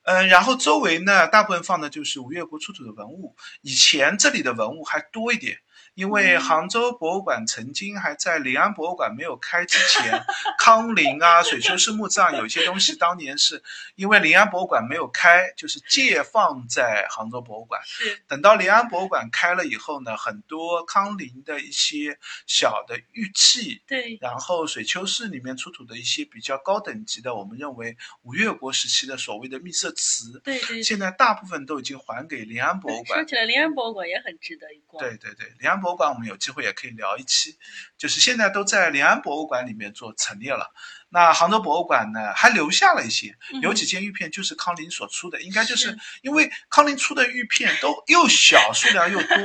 [0.04, 3.36] 嗯，然后周围呢，大部分放的就是吴越国出土的文物。
[3.62, 5.58] 以前这里的文物还多一点。
[5.94, 10.24] 因为杭州博物馆曾经还在临安博物馆没有开之前，
[10.58, 13.62] 康陵啊、水丘寺墓葬有些东西，当年是
[13.94, 17.82] 因为临安博物馆没有开，就是借放在杭州博物馆。
[17.84, 18.22] 是。
[18.26, 33.20] 等到临安博物馆开了以后呢，很多康陵的一些小的玉器，对，然后水丘寺里面出土的一些比较高等级的，我们认为五越国时期的所谓的秘色瓷，对对，现在大部分都已经还给临安博物馆。
[33.20, 34.98] 说起来，临安博物馆也很值得一逛。
[35.04, 35.81] 对对对，临安。
[35.82, 37.58] 博物馆，我们有机会也可以聊一期，
[37.98, 40.72] 就是现在都在临安博物馆里面做陈列了。
[41.10, 49.36] 那杭州博物馆呢，还留下了一些，有几件玉片就是康林所出的，应该就是因为康林出的玉片都又小，数量又多，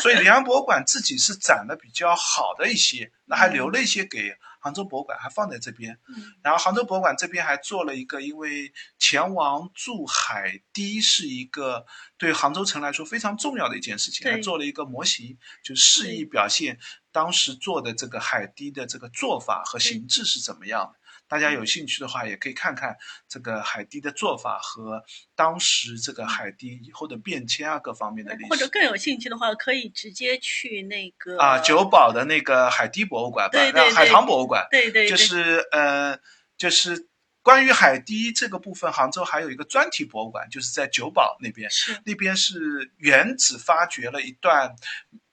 [0.00, 4.34] 所以临安博物馆自己是展的比较好的一些，那还留了一些给。
[4.60, 5.98] 杭州博物馆还放在这边，
[6.42, 11.86] 然后杭州博物馆这边还做了一个，因为前王筑海堤是一个
[12.18, 16.78] 对杭州城来说非常重要的一件事情，还做了一个模型，就示意表现
[17.10, 20.99] 当时做的这个海堤的这个做法和形制是怎么样的。
[21.30, 22.96] 大家有兴趣的话，也可以看看
[23.28, 25.00] 这个海堤的做法和
[25.36, 28.48] 当时这个海堤以后的变迁啊，各方面的历史。
[28.50, 36.18] 或者更有兴趣的话，可以直接去那个啊九堡的那个海堤博物馆，对对海棠博物馆，对对，就是呃，
[36.58, 37.06] 就是
[37.42, 44.74] 关于海堤这个部分，杭州还有一个专题博物馆，就是在九堡那边，是那边是原址发掘了一段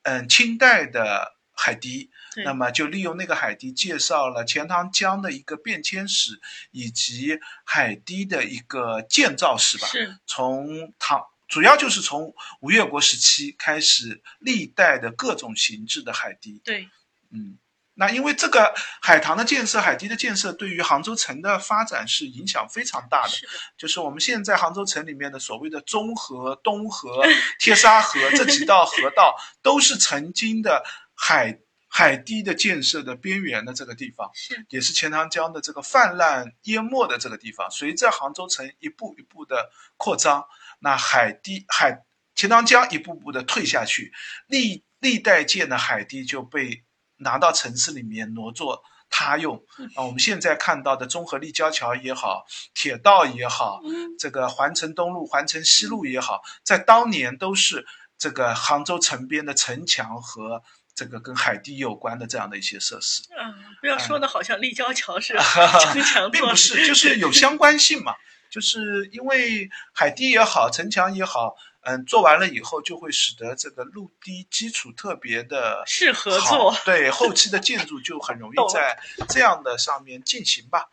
[0.03, 1.36] 嗯清代的。
[1.59, 2.11] 海堤，
[2.45, 6.39] 那么就利用那个海堤介绍了钱塘江的一个变迁史，
[6.69, 9.87] 以及海堤的一个建造史吧。
[9.87, 16.61] 是，从唐主要就是从吴越国时期开始，历代的各种形制的海堤。
[16.63, 16.87] 对，
[17.31, 17.57] 嗯，
[17.95, 23.29] 那因为这个海塘的建设、海堤的建设，对于杭州城的发展是影响非常大的。
[23.29, 27.25] 是的，就是我们现在杭州城里面的所谓的中河、东河、
[27.59, 30.83] 贴沙河这几道河道，都是曾经的。
[31.19, 37.69] 海海堤的建设的边缘的这个地方，是也是钱塘江的这个泛滥淹没的这个地方。
[37.71, 40.45] 随着杭州城一步一步的扩张，
[40.79, 44.13] 那海堤海钱塘江一步步的退下去，
[44.45, 46.83] 历历代建的海堤就被
[47.15, 49.65] 拿到城市里面挪作他用。
[49.95, 53.81] 啊，我们现在看到的综合立交桥也好，铁道也好，
[54.19, 57.87] 这个环城东路、环城西路也好，在当年都是
[58.19, 60.61] 这个杭州城边的城墙和。
[60.97, 65.37] 这个跟海堤有关的这样的一些设施，啊，不要说的好像立交桥是
[65.93, 68.15] 城墙，并不是，就是有相关性嘛。
[68.49, 78.97] 就是因为海堤也好，城墙也好，嗯，做完了以后就会使得这个陆堤基础特别的适合做，对后期的建筑就很容易在
[79.29, 80.85] 这样的上面进行吧。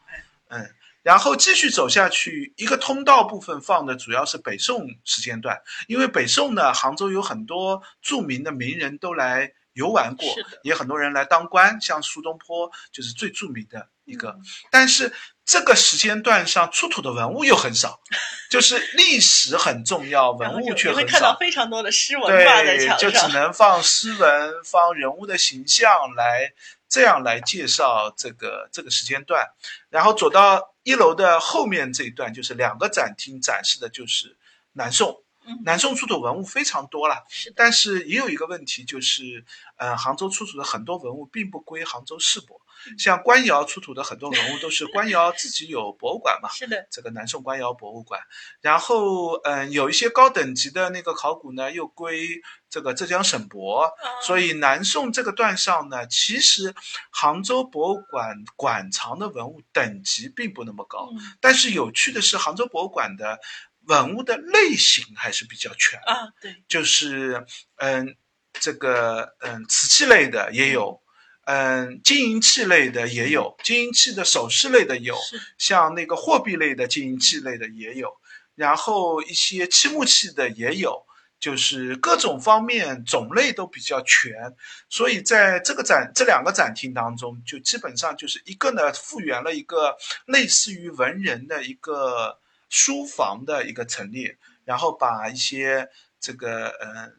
[0.49, 0.69] 嗯，
[1.03, 9.55] 然后继续走下去，一个通道部分放的主要是北宋时间段，因为北宋呢，杭州有很多著名的名人都来。
[9.75, 10.27] 游玩过，
[10.63, 14.37] 也很多人来当官，像苏东坡就是最著名的一个。
[14.71, 15.13] 但是
[15.45, 18.01] 这个时间段上出土的文物又很少，
[18.51, 21.03] 就是历史很重要，文物却很少。
[21.03, 26.53] 会看到非常多的诗文挂在墙上，就只能放诗文，放人物的形象来
[26.89, 29.45] 这样来介绍这个这个时间段。
[29.91, 34.37] 然后走到一楼的后面这一段，就是两个展厅展示的就是
[34.73, 35.24] 南宋。
[35.65, 39.45] 南宋出土文物非常多了，但是也有一个问题，就是，
[39.77, 42.61] 呃，杭州出土的很多文物并不归杭州市博，
[42.99, 48.21] 像官窑出土的很多文物都是官窑自己有博物馆嘛， 是的，这个南宋官窑博物馆。
[48.61, 52.27] 然后，嗯，有一些高等级的那个考古呢，又归
[52.71, 53.91] 这个浙江省博，
[54.23, 56.75] 所以南宋这个段上呢，其实
[57.11, 63.39] 杭州博物馆馆藏的文物等级并不那么高，但是有趣的是，杭州博物馆的。
[63.87, 65.99] 文物的类型还是比较全。
[66.01, 67.45] 啊，对，就是
[67.77, 68.17] 嗯，
[68.53, 71.01] 这个嗯，瓷器类的也有，
[71.45, 75.17] 嗯，金银器类的也有，金银器的首饰类的有，
[75.59, 78.11] 像那个货币类的金银器类的也有，
[78.55, 81.05] 然后一些漆木器的也有，
[81.39, 84.55] 就是各种方面种类都比较全，
[84.89, 92.39] 所以在这个展这两个展厅当中，就基本上就是一个呢复原了一个类似于文人的一个。
[92.77, 97.13] 书房的一个陈列，然后把一些这个呃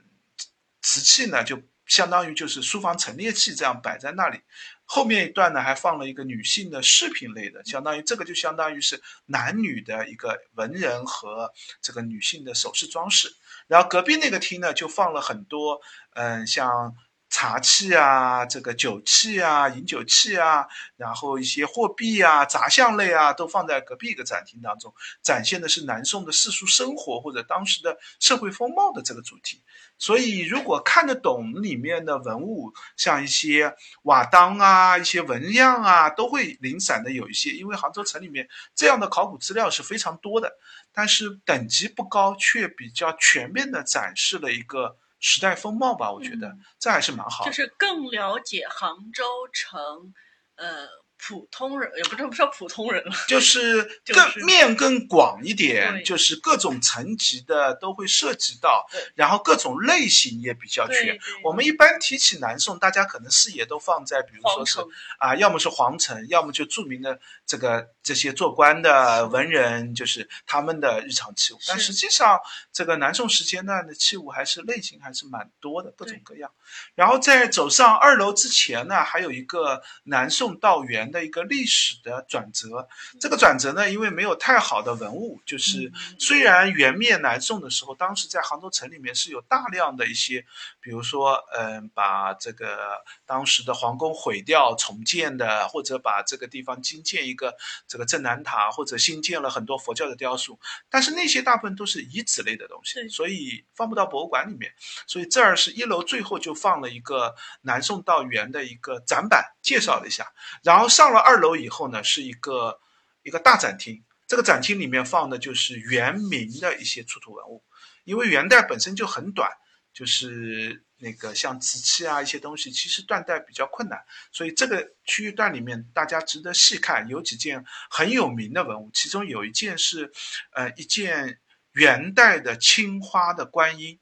[0.82, 4.42] 瓷器呢就相当于就是书房陈列器这样摆在那里。
[4.84, 13.34] 后面一段呢，还放了一个女性的饰品类的，相当于这个就相当于是男女的一个文人和这个女性的首饰装饰。
[13.68, 15.80] 然后隔壁那个厅呢，就放了很多，
[16.16, 16.94] 嗯，像。
[17.36, 29.62] 茶器啊，这个酒器啊，饮酒器啊，然后一些货币啊、杂项类啊，都放在隔壁一个展厅当中，展现的是南宋的世俗生活或者当时的社会风貌的这个主题。
[29.98, 37.50] 所以，如果看得懂里面的文物，像一些瓦当啊、一些纹样啊，都会零散的有一些。
[37.50, 40.54] 因为杭州城里面这样的考古资料是非常多的，
[40.94, 44.96] 但是等级不高，却比较全面的展示了一个。
[45.28, 47.44] 时代风貌吧，我觉得这还是蛮好。
[47.46, 50.14] 就是更了解杭州城，
[50.56, 50.88] 呃。
[51.18, 61.18] 普通人也不这么说，普通人了， 就是 更面更广一点，就是各种层级的都会涉及到，然后各种类型也比较全。
[61.44, 64.78] 我们一般提起南宋，大家可能视野都放在，比如说是
[65.18, 71.60] 啊，要么是皇城，要么就著名的这个这些做官的文人，就是他们的日常器物。
[71.68, 72.40] 但实际上，
[72.72, 76.52] 这个南宋时间段的器物还是类型还是蛮多的，各种各样。
[76.94, 81.06] 然后在走上二楼之前呢，还有一个南宋道元。
[81.16, 82.90] 的一个历史的转折，
[83.22, 90.46] 这个转折呢，因为没有太好的文物，就是虽然元灭南宋的时候，当时在杭州城里面是有大量的一些，
[90.82, 97.56] 比如说，嗯，把这个当时的皇宫毁掉重建的，或者把这个地方新建一个
[97.88, 104.70] 这个镇南塔，或者新建了很多佛教的雕塑，但是那些大部分都是遗址类的东西，所以放不到博物馆里面，
[105.08, 110.28] 所以这儿是一楼最后就放了一个南宋到元的一个展板，介绍了一下，
[110.62, 110.90] 然后。
[110.96, 112.80] 上了二楼以后呢，是一个
[113.22, 114.02] 一个大展厅。
[114.28, 117.62] 这个展厅里面放的就是元明的一些出土文物。
[118.06, 119.52] 因为元代本身就很短，
[119.94, 124.00] 就是那个像瓷器啊一些东西，其实断代比较困难。
[124.32, 127.10] 所以这个区域段里面，大家值得细看。
[127.10, 130.10] 有几件很有名的文物，其中有一件是，
[130.54, 131.40] 呃，一件
[131.74, 134.00] 元代的青花的观音。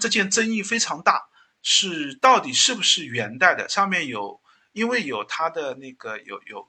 [0.00, 1.22] 这件争议非常大，
[1.62, 3.68] 是到底是不是元代的？
[3.68, 4.41] 上面有。
[4.72, 6.68] 因为有他的那个有有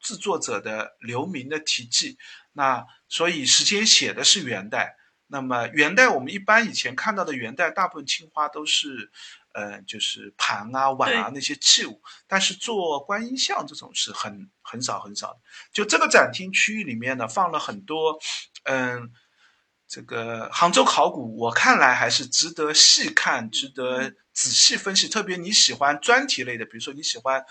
[0.00, 2.18] 制作者的留名的题记，
[2.52, 4.96] 那所以时间写的是元代。
[5.26, 9.10] 那么元代我们一般以前看到的元代大部分青花都是，
[9.52, 15.40] 呃，就是盘啊碗啊那些器物，但是做观音像这种是很很少很少的。
[15.72, 18.18] 就这个展厅区域里面呢，放了很多，
[18.64, 19.10] 嗯。
[19.94, 25.06] 这个杭州考古，我看来还是值得细看，值得仔细分析。
[25.06, 27.44] 特别你喜欢专题类的，比如说你喜欢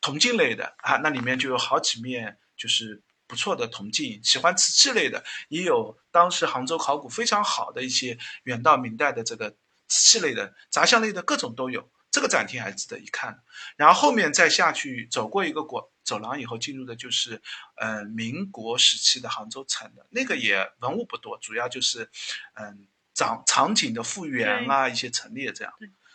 [0.00, 4.18] 铜镜类的啊，那里面就有好几面就是不错的铜镜。
[4.24, 9.50] 喜欢瓷器类的，也有当时杭州考古非常好的一些远到明代的这个
[9.86, 11.90] 瓷器类的、杂项类的各种都有。
[12.16, 13.42] 这个展厅还值得一看。
[13.76, 17.42] 然后后面再下去走过一个过走廊以后，进入的就是，
[17.74, 22.10] 呃，民国时期的杭州城的那个也文物不多，主要就是，
[22.54, 25.74] 嗯，场场景的复原啊，一些陈列这样。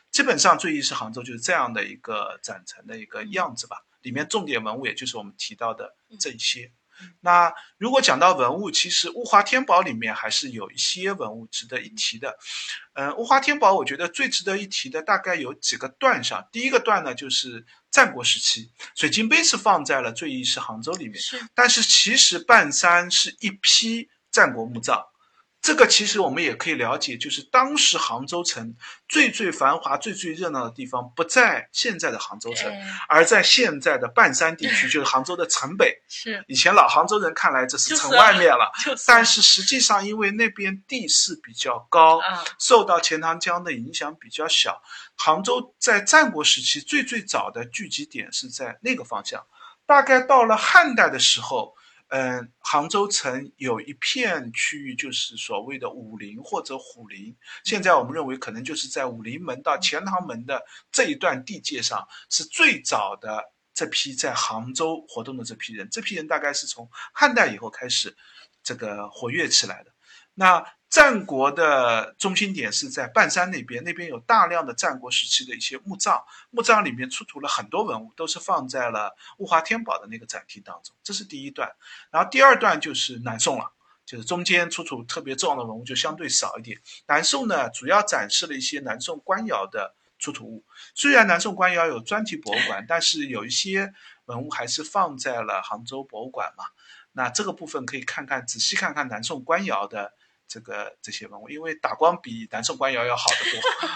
[0.10, 3.86] 基本上最一是杭州就是这样的一个展陈的一个样子吧。
[4.02, 6.72] 里面重点文物也就是我们提到的这些。
[7.20, 12.38] 那如果讲到文物，其实物华天宝里面还是有一些文物值得一提的。
[12.94, 16.48] 嗯，物华天宝，我觉得最值得一提的大概有几个段上。
[16.52, 21.40] 第一个段呢，就是战国时期，水晶杯是放在了最忆是杭州里面，是。
[21.54, 25.11] 但是其实半山是一批战国墓葬。
[25.62, 28.74] 这个其实我们也可以了解，就是当时杭州城
[29.08, 32.72] 最最繁华、最最热闹的地方，不在现在的杭州城，
[33.08, 36.02] 而在现在的半山地区， 就是杭州的城北。
[36.08, 38.72] 是以前老杭州人看来这是城外面了，
[39.06, 42.20] 但是实际上因为那边地势比较高，
[42.58, 44.82] 受到钱塘江的影响比较小。
[45.16, 49.46] 杭州在战国时期最最早的聚集点是在那个方向，
[49.86, 51.76] 大概到了汉代的时候。
[52.12, 57.34] 嗯，杭州城有一片区域，就是所谓的武林或者虎林。
[57.64, 63.42] 现在我们认为，可能就是在武林门到钱塘门的这一段地界上，是最早的
[63.74, 65.88] 这批在杭州活动的这批人。
[65.90, 68.14] 这批人大概是从汉代以后开始，
[68.62, 69.94] 这个活跃起来的。
[70.34, 80.94] 那战国的中心点是在半山那边，那边有大量的战国时期的一些墓葬，墓葬里面出土了很多文物，都是放在了物华天宝的那个展厅当中。
[81.02, 81.72] 这是第一段，
[82.12, 83.72] 然后第二段就是南宋了，
[84.06, 86.78] 就是中间出土特别重要的文物就相对少一点。
[87.08, 93.94] 南宋呢，主要展示了一些南宋官窑的出土物，虽然南宋官窑有专题博物馆，但是有一些
[94.26, 96.66] 文物还是放在了杭州博物馆嘛。
[97.14, 100.12] 那这个部分可以看看，仔细看看南宋官窑的。
[100.52, 103.90] 这个这些文物，因为打光比南宋官窑要好得多。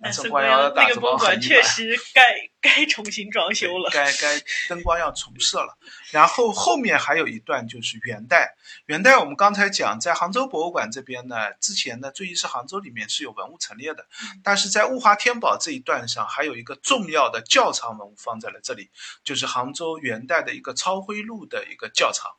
[0.00, 1.48] 南宋官窑 窑的打字那个博物光很一般。
[1.48, 2.22] 馆确实该
[2.60, 3.88] 该重新装修了。
[3.90, 5.78] 该该灯光要重设了。
[6.10, 14.06] 然后后面还有一段就是元代，元代我们刚才讲，在杭州博物馆这边呢，之前呢，最一是杭州里面是有文物陈列的，
[14.44, 18.90] 但是在物华天宝这一段上，还有一个重要的窖藏文物放在了这里，
[19.24, 22.37] 就是杭州元代的一个超徽路的一个窖藏。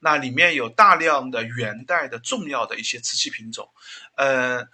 [0.00, 3.70] 那里面有大量的元代的重要的一些瓷器品种，
[4.16, 4.68] 呃，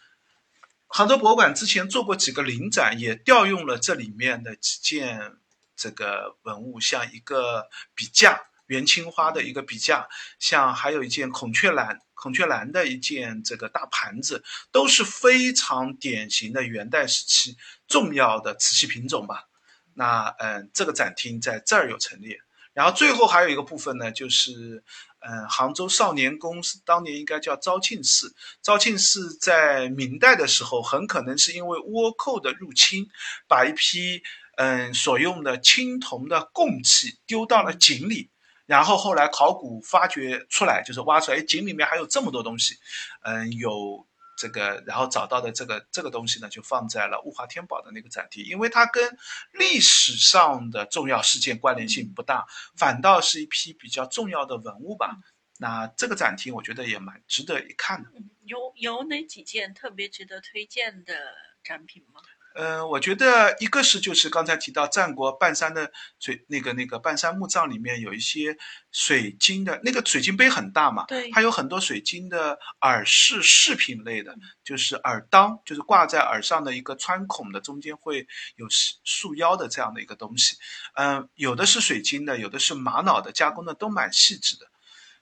[0.88, 5.36] 杭州博物馆之前做过几个临展，也调用了这里面的几件
[5.76, 10.08] 这个文物，像一个笔架，元青花的一个笔架，
[10.38, 17.56] 像还有一件孔雀蓝，孔雀蓝的一件这个大盘子，都是非常典型的元代时期
[17.88, 19.48] 重要的瓷器品种吧。
[19.94, 22.38] 那嗯、这个展厅在这儿有陈列。
[22.74, 24.82] 然后最后还有一个部分呢，就是，
[25.24, 28.34] 嗯、杭州少年宫是当年应该叫昭庆寺。
[28.60, 33.08] 昭庆寺在明代的时候，很可能是因为倭寇的入侵，
[33.46, 34.22] 把一批
[34.56, 38.30] 嗯所用的青铜的供器丢到了井里，
[38.66, 42.74] 然后后来考古发掘出来，就是挖出来，井里面还有这么多东西，
[43.22, 44.06] 嗯，有
[44.42, 49.16] 这个，然后找到的这个这个东西呢，就放在了物华天宝的那个展厅，因为它跟
[49.52, 52.44] 历史上的重要事件关联性不大，
[52.76, 55.16] 反倒是一批比较重要的文物吧。
[55.58, 58.10] 那这个展厅我觉得也蛮值得一看的。
[58.16, 61.14] 嗯有有哪几件特别值得推荐的
[61.62, 62.20] 展品吗？
[62.54, 68.56] 嗯，我觉得一个是就是刚才提到战国半山的水那个那个半山墓葬里面有一些
[68.90, 78.26] 水晶的那个水晶杯很大嘛，对它有很多水晶的耳饰饰品类的，就是耳当，就是挂在耳上的一个穿孔的，中间会
[78.56, 80.56] 有束束腰的这样的一个东西。
[80.94, 84.66] 嗯，有的是水晶的，有的是玛瑙的，加工的都蛮细致的。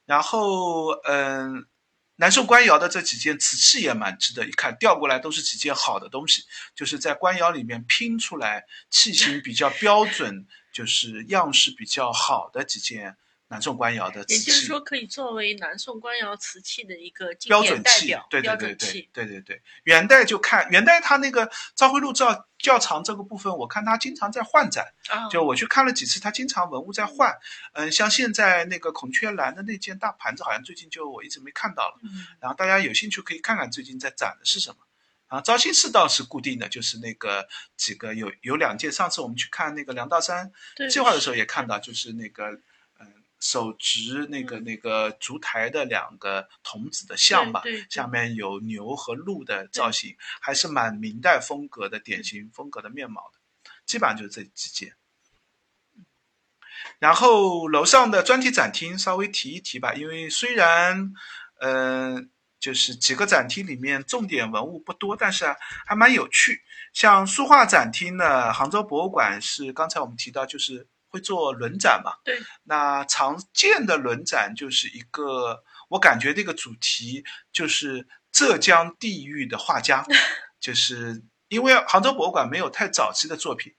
[0.04, 1.66] 然后嗯。
[2.20, 6.42] 南宋官窑的这几件瓷器也蛮值得一看，调过来都是几件好的东西，
[6.74, 13.16] 就是在官窑里面拼出来器型比较标准，就是样式比较好的几件
[13.50, 14.34] 南宋官窑的瓷器。
[14.34, 19.08] 也就是说，可以作为南宋官窑瓷器的一个经典标准器对对对对。
[19.12, 19.60] 对对对。
[19.82, 27.36] 元代就看元代它那个昭徽录窖窖藏这个部分，我看它经常在换展，啊，就我去看了几次，它经常文物在换。
[27.72, 31.98] 嗯，像现在那个孔雀蓝的那件大盘子，好像最近就我一直没看到了。
[32.04, 34.76] 嗯然后大家有兴趣可以看看最近在展的是什么。
[35.26, 37.46] 啊，昭兴寺倒是固定的，就是那个
[37.76, 40.50] 几个有有两件，上次我们去看那个梁道山
[40.90, 42.62] 计划的时候也看到，就是那个嗯
[43.40, 53.40] 手执那个那个烛台的两个童子的像吧下面有牛和鹿的造型，还是蛮明代风格的典型风格的面貌的，
[53.86, 54.94] 基本上就是这几件。
[56.98, 61.12] 然后楼上的专题展厅稍微提一提吧，因为虽然，
[61.58, 62.22] 呃，
[62.58, 66.62] 就是几个展厅里面重点文物不多，但是啊还蛮有趣。
[66.92, 72.12] 像书画展厅呢，杭州博物馆是刚才我们提到，就是会做轮展嘛。
[72.24, 72.40] 对。
[72.64, 80.04] 那常见的轮展就是一个，我感觉这个主题就是浙江地域的画家，
[80.58, 83.74] 就是因为杭州博物馆没有太早期的作品。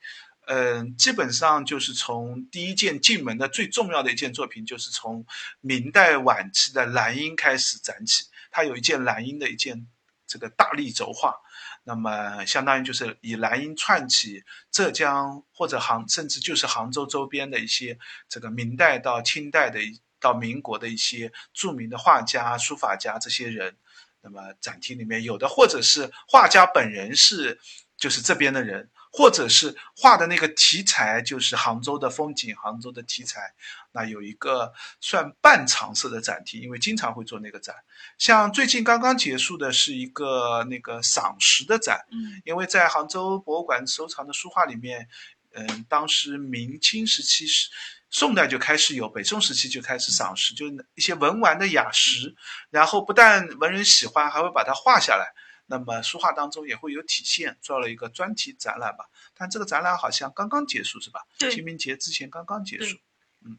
[0.47, 5.25] 嗯，基本上就是从第一件进门的最重要的一件作品，就是从
[5.61, 8.25] 明代晚期的蓝英开始展起。
[8.49, 9.87] 它有一件蓝英的一件
[10.27, 11.35] 这个大力轴画，
[11.83, 17.97] 那么相当于就是以莱茵串起浙江或者杭，甚至就是杭州周边的一些
[18.29, 23.75] 这个明代到清代的一到民国的一些著名的画家、书法家这些人。
[24.21, 27.59] 那么展厅里面有的，或者是画家本人是
[27.97, 28.91] 就是这边的人。
[29.11, 33.53] 或者是画的那个题材就是杭州的风景，杭州的题材。
[33.91, 37.75] 那有一个算半常设的展厅，因为经常会做那个展。
[38.17, 45.09] 像最近刚刚结束的是一个那个赏识的展，嗯因为在杭州博物馆收藏的书画里面，
[45.53, 47.69] 嗯，当时明清时期是。
[48.13, 52.35] 宋代就开始有，北宋时期就开始赏识，就是一些文玩的雅石，
[52.69, 55.33] 然后不但文人喜欢，还会把它画下来。
[55.71, 59.05] 那么书画当中也会有体现，做了一个专题展览吧。
[59.33, 61.21] 但这个展览好像刚刚结束，是吧？
[61.39, 63.01] 对清明节之前刚刚结束对。
[63.45, 63.57] 嗯。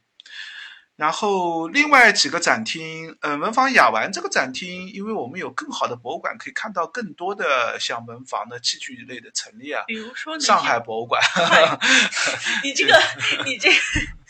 [0.95, 9.85] 然后另外几个展厅，呃，文房雅玩这个展厅，因为我们有更好的博物馆，可以看到更多的像文房的器具类的陈列啊。
[9.87, 11.21] 比如说你上海博物馆，
[12.63, 12.95] 你这个
[13.47, 13.71] 你这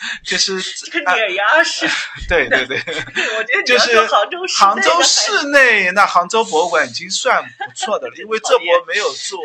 [0.24, 1.86] 就是 这个碾压式，
[2.28, 2.78] 对对对，
[3.38, 9.38] 我觉得你就是杭州市杭州市内，那杭州博物馆已经算不错的了，因为这波没有做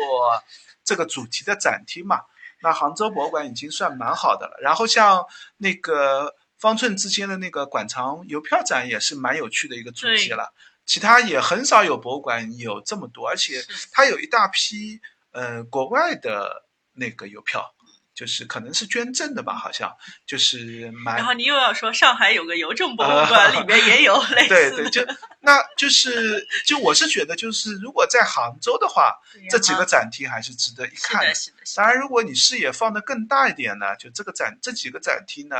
[0.84, 2.20] 这个主题的展厅嘛。
[2.60, 4.58] 那杭州博物馆已经算蛮好的了。
[4.60, 5.24] 然后像
[5.58, 10.52] 那个方寸之间的那个馆藏邮票展也是蛮有趣的一个主题了。
[10.84, 15.00] 其他也很少有博物馆有这么多，而且它有一大批
[15.32, 17.74] 呃国外的那个邮票。
[18.18, 19.96] 就是可能是捐赠的吧，好像
[20.26, 21.14] 就是蛮。
[21.14, 25.06] 然后你又要说上海有个邮政博物馆，里面也有 类似对对，就
[25.38, 29.16] 那就是就我是觉得，就是如果在杭州的话，
[29.48, 31.32] 这几个展厅还是值得一看的。
[31.76, 35.56] 当然，如果你视野放得更大一点呢，就这个展这几个展厅呢，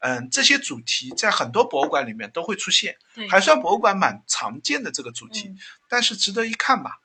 [0.00, 2.94] 嗯，这些主题在很多博物馆里面都会出现，
[3.30, 5.48] 还算博物馆蛮常见的这个主题，
[5.88, 6.98] 但是值得一看吧。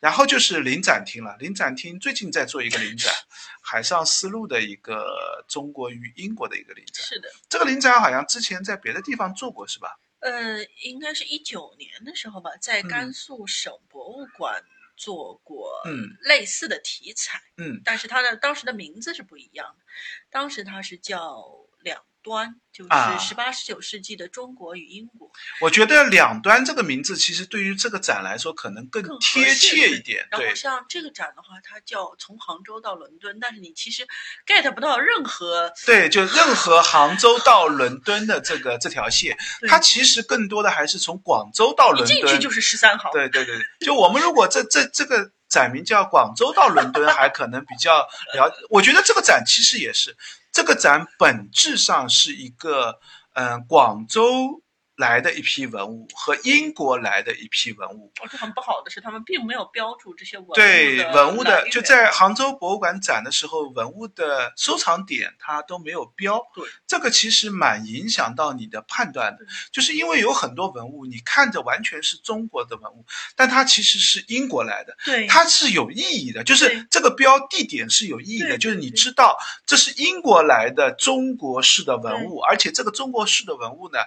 [0.00, 3.12] 然后就是临展厅了，临展厅最近在做一个临展，
[3.60, 7.04] 海上丝路的一个中国与英国的一个临展。
[7.04, 9.98] 是的，这个临展好像之前在别的地方做过，是吧？
[10.20, 14.62] 呃，应该是一九年的时候吧，在甘肃省博物馆
[14.96, 15.82] 做过
[16.20, 17.40] 类似的题材。
[17.56, 19.84] 嗯，但是它的当时的名字是不一样的，
[20.30, 21.44] 当时它是叫
[21.80, 22.02] 两。
[22.22, 25.30] 端就是十八十九世纪的中国与英国。
[25.60, 30.26] 我觉得“两端”这个名字其实对于这个展来说可能更贴切一点。
[30.30, 34.06] 然后像这个展的话，它叫从杭州到伦敦，但是你其实
[34.46, 39.36] get 不到任何对，就任何杭州到伦敦的这个这条线，
[39.68, 42.16] 它其实更多的还是从广州到伦敦。
[42.16, 43.10] 进去就是十三号。
[43.12, 48.50] 对对对，就我们如果这这这个展名叫广州到伦敦，还可能比较了。
[48.70, 50.16] 我觉得这个展其实也是。
[50.50, 52.98] 这个展本质上是一个，
[53.34, 54.62] 嗯，广州。
[54.96, 66.42] 来的一批文物和英国来的一批文物，而且很不好的是，他们并没有标注这些文物对文物的，就在杭州博物馆展的时候，文物的收藏点它都没有标。
[66.54, 74.94] 对，这个其实蛮影响到你的判断的，就是因为有很多文物，你看着完全是中国的文物，但它其实是英国来的。
[75.06, 83.98] 对，它是有意义的，就是这个标地点是有意义的，就是你知道这是英国来的中国式的文物，而且这个中国式的文物呢，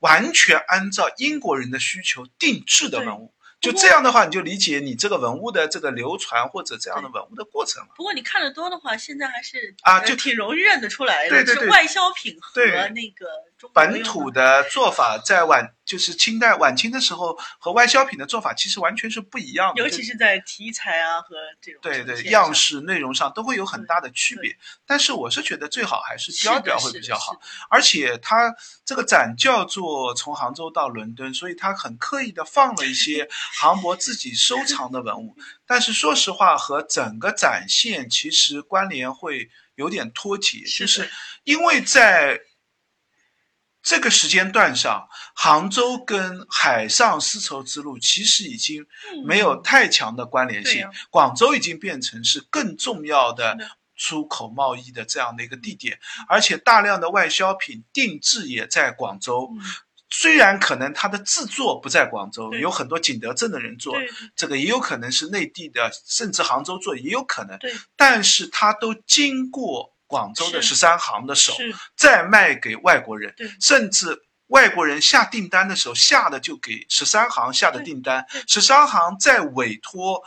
[0.00, 0.58] 完全。
[0.68, 7.88] 按照英国人的需求定制的文物，就这样的话，你就理解你这个文物的这个流传或者这样的文物的过程了。
[7.96, 13.26] 不过你看的多的话，现在还是啊，就挺容易认得出来的，是外销品和那个。
[13.72, 24.56] 本土的做法在晚就是清代晚清的时候和外销品的做法其实完全是不一样的，尤其是在题材啊和这种对对样式内容上都会有很大的区别。
[24.86, 28.54] 但是我是觉得最好还是标表会比较好，而且它
[28.84, 33.28] 这个展叫做从杭州到伦敦，所以它很刻意的放了一些
[33.60, 35.36] 杭博自己收藏的文物。
[35.66, 41.10] 但是说实话，和整个展现其实关联会有点脱节，就是
[41.44, 42.40] 因为在。
[43.84, 48.86] 这个时间段上，杭州跟海上丝绸之路其实已经
[49.26, 50.88] 没有太强的关联性。
[51.10, 53.58] 广州已经变成是更重要的
[53.94, 59.50] 出口贸易的这样的一个地点，而且大量的外销品定制也在广州。
[60.08, 63.94] 虽然可能它的制作不在广州，有很多景德镇的人做，
[64.34, 67.58] 这个也有可能是内地的，甚至杭州做也有可能。
[67.96, 69.93] 但是它都经过。
[70.14, 71.52] 广州的十三行的手，
[71.96, 80.22] 再卖给外国人，甚至外国人下订单的时候下的就给十三行下的订单，十三行再委托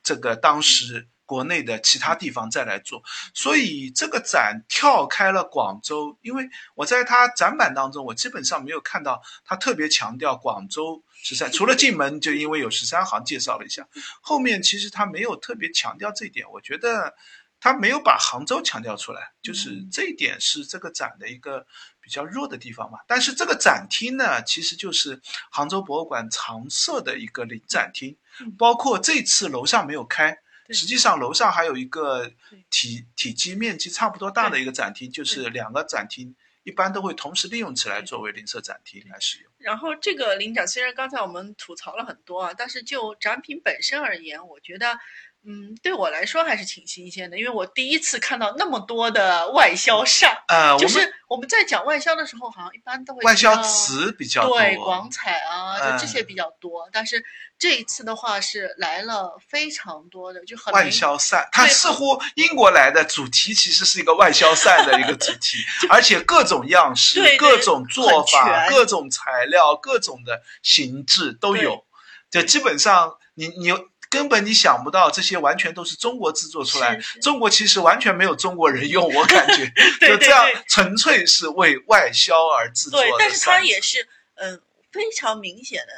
[0.00, 3.02] 这个当时国内的其他地方再来做，
[3.34, 13.88] 所以这个展跳开了广州，因为我在他展板当中，我基本上没有看到他特别强调广州十三，除了进门就因为有十三行介绍了一下，
[14.20, 17.16] 后面其实他没有特别强调这一点，我觉得。
[17.64, 21.64] 他没有把杭州强调出来，就是这一点是这个展的一个
[22.00, 22.98] 比较弱的地方嘛。
[23.06, 28.16] 但是这个展厅呢，其实就是杭州博物馆常设的一个临展厅，
[28.58, 30.36] 包括这次楼上没有开，
[30.70, 32.32] 实际上楼上还有一个
[32.68, 36.34] 体体积面积差不多大的一个展厅，就是两个展厅
[36.64, 39.52] 一般都会同时利用起来作为临设展厅来使用。
[39.58, 44.98] 然后这个临展虽然刚才我们吐槽了很多啊，但是就展品本身而言，我觉得。
[45.44, 50.44] 嗯，对我来说还是挺新鲜的，因为我第一次看到那么多的外销扇。
[50.46, 56.88] 呃，就是我们在讲外销的时候，好像一般都会外销词比较多，对，广彩啊，就这些比较多。
[56.92, 57.24] 但是
[57.58, 61.48] 这一次的话是来了非常多的，就很外销扇。
[61.50, 65.58] 它似乎英国来的主题其实是一个外销扇的一个主题，
[65.90, 71.84] 而且各种样式、各种做法、各种材料、各种的形制都有。
[72.30, 73.72] 就基本上你你。
[74.12, 77.00] 根本你想不到，这些完全都是中国制作出来。
[77.22, 79.64] 中国其实完全没有中国人用，我感觉
[80.06, 83.00] 就这样，纯粹是为外销而制作。
[83.00, 84.60] 对，但是它也是嗯
[84.92, 85.92] 非常明显的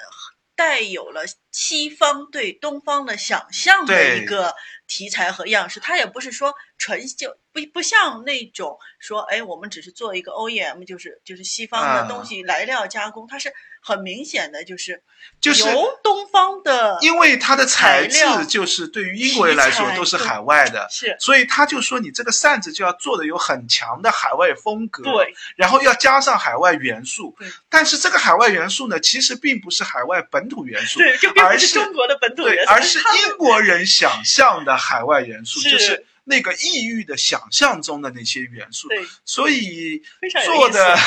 [0.54, 4.54] 带有了西方对东方的想象的一个
[4.86, 5.80] 题材和样式。
[5.80, 13.52] 它也不是说纯就不不像那种说，哎，我们只是做一个 OEM，就是就是西方的东西来料加工，它是。
[13.86, 15.02] 很明显的就是
[15.42, 27.46] 就是由东方的因为它的材质就是对于英国人来说都是海外的，是所以他就说你这个扇子就要做的有很强的海外风格，对然后要加上海外元素对。
[27.68, 38.88] 但是这个海外元素呢，其实并不是海外本土元素，对，就并不而是是中国的本土，元素，而是英国人想象的海外元素，就是那个异域的想象中的那些元素。
[38.88, 40.02] 对所以
[40.46, 40.98] 做的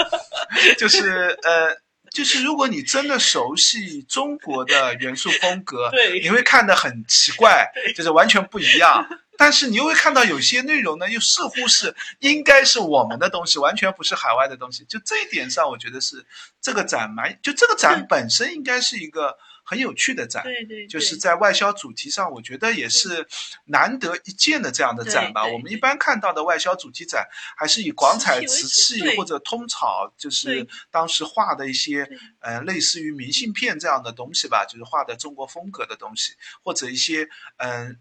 [0.76, 1.76] 就是呃，
[2.10, 9.06] 就是如果你真的熟悉中国的元素风格， 对你会看得很奇怪，就是完全不一样。
[9.38, 14.84] 但是你又会看到有些内容呢，又似乎是应该是我们的东西，完全不是海外的东西。
[14.84, 16.26] 就这一点上，我觉得是
[16.60, 19.38] 这个展蛮，就这个展本身应该是一个
[19.70, 20.42] 很有趣的展。
[20.42, 23.28] 对对，就是在外销主题上，我觉得也是
[23.66, 25.46] 难得一见的这样的展吧。
[25.46, 36.32] 我们一般看到的外销主题展，还是以广彩瓷瓷器或者通草，就是当时画的一些对呃类似于明信片这样的东西吧，就是画的中国风格的东西，
[36.64, 38.00] 或者一些嗯。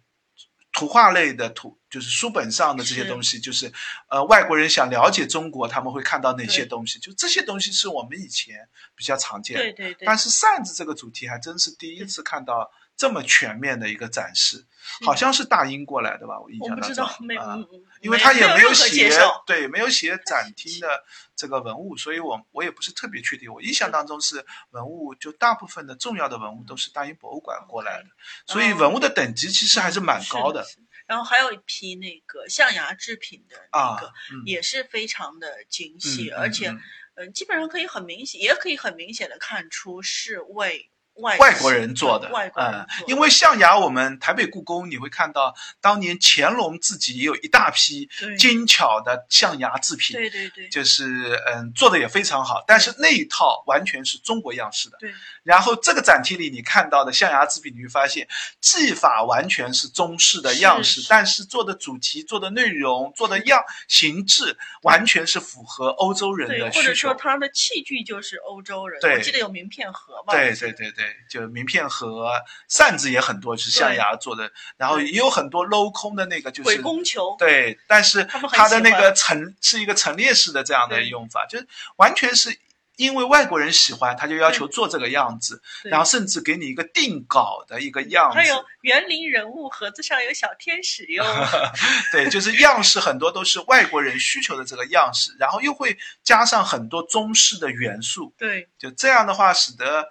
[0.71, 3.71] 图画类的图就是书本上的这些东西，就是
[4.07, 6.99] 呃外国人想了解中国，他们会看到哪些东西？
[6.99, 9.63] 就这些东西是我们以前比较常见的。
[9.63, 14.65] 对对对，但是扇子这个主题还真是第一次看到这么全面的一个展示，
[15.05, 16.39] 好像是大英过来的吧？
[16.39, 17.05] 我印象当中，
[17.37, 17.57] 啊
[18.01, 19.09] 因为他也没有写，
[19.45, 21.03] 对，没有写 展厅的
[21.35, 23.51] 这个文物，所以我我也不是特别确定。
[23.51, 28.09] 我印象当中是文物，就大部分的重要的文物都是大英博物馆过来的，
[28.45, 30.77] 所以文物的等级其实还是蛮高的是。
[31.09, 36.79] 是然后还有一批那个象牙制品的那啊个，，嗯，也是非常的精细，嗯而且嗯。
[37.15, 40.89] 嗯、基本上可以很明显，也可以很明显的看出是为
[41.21, 50.69] 外外国人做的，外国人嗯做的，因为象牙，我们台北故宫你会看到，当年乾隆自己也有一大批精巧的象牙制品，对对对。
[50.69, 54.97] 就是嗯做的也非常好，但是那一套完全是中国样式的。
[54.99, 55.13] 对。
[55.43, 58.27] 然后这个展厅里你看到的象牙制品，你会发现
[58.61, 67.15] 技法完全是中式的样式，是但是做的主题、做的内容、做的样形制，完全是符合欧洲人，的需求或者说。
[67.19, 69.15] 它的器具就是欧洲人，对。
[69.15, 70.33] 我记得有名片盒吧？
[70.33, 72.31] 对对对对对，就名片盒、
[72.67, 82.59] 扇子也很多是象牙做的，然后也有很多镂空的那个就是鬼工球，对，但是它的那个陈是一个陈列式的这样的用法，就是完全是
[82.97, 88.37] 因为外国人喜欢，他就要求做这个样子，然后甚至给你一个定稿的一个样子。
[88.37, 91.23] 还有园林人物盒子上有小天使哟，
[92.11, 98.67] 对，就是样式很多都是外国人需求的这个样式，然后又会加上很多中式的元素，对。
[98.77, 100.09] 就这样的话，使得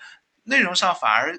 [0.49, 1.39] 内容上反而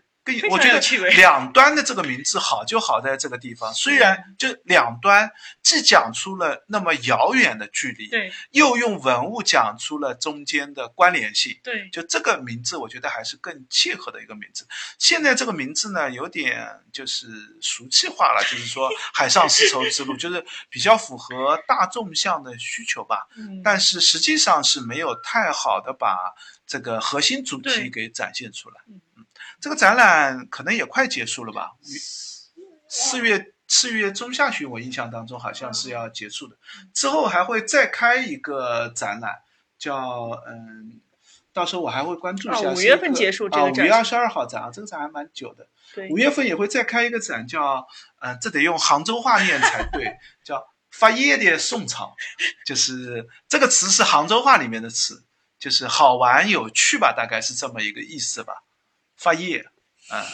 [0.49, 0.79] 我觉得
[1.11, 5.31] 两端的这个名字好就好在这个地方，虽然就两端
[5.63, 11.57] 既讲出了那么遥远的距离，对又用文物讲出了中间的关联性。
[11.63, 14.67] 对就这个名字，我觉得还是更契合的一个名字。
[14.97, 17.27] 现在这个名字呢，有点就是
[17.61, 23.27] 俗气化了，就是说 海上丝绸之路，就是比较符合大众向的需求吧。
[23.35, 26.17] 嗯，但是实际上是没有太好的把
[26.65, 28.75] 这个核心主题给展现出来。
[29.61, 31.71] 这个展览可能也快结束了吧？
[32.87, 36.57] 四月四月中下旬，我印象当中好像是要结束的。
[36.93, 39.35] 之后还会再开一个展览，
[39.77, 40.99] 叫嗯，
[41.53, 42.69] 到时候我还会关注一下。
[42.69, 45.67] 啊五月份结束这个啊，五展月二十二号展啊，这个展还蛮久的。
[45.93, 47.87] 对五月份也会再开一个展，叫
[48.21, 52.15] 嗯，这得用杭州话念才对，叫“发叶的宋朝”，
[52.65, 55.23] 就是这个词是杭州话里面的词，
[55.59, 58.63] 就是好玩有趣吧，大概是这么一个意思吧。
[59.19, 59.65] 发业，
[60.11, 60.25] 嗯，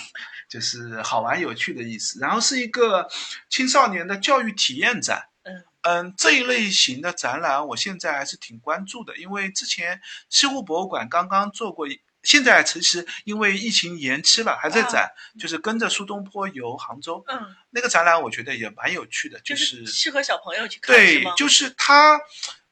[0.47, 2.19] 就是好玩有趣的意思。
[2.19, 3.09] 然后是一个
[3.49, 5.27] 青少年的教育体验展。
[5.43, 20.95] 嗯嗯，这一类型的展览，我现在还是挺关注的，因为之前西湖博物馆刚刚做过一，现在其实因为疫情延期了，还在展，就是跟着苏东坡游杭州嗯，那个展览，我觉得也蛮有趣的，就就是适合小朋友去看？
[20.95, 22.19] 对就是它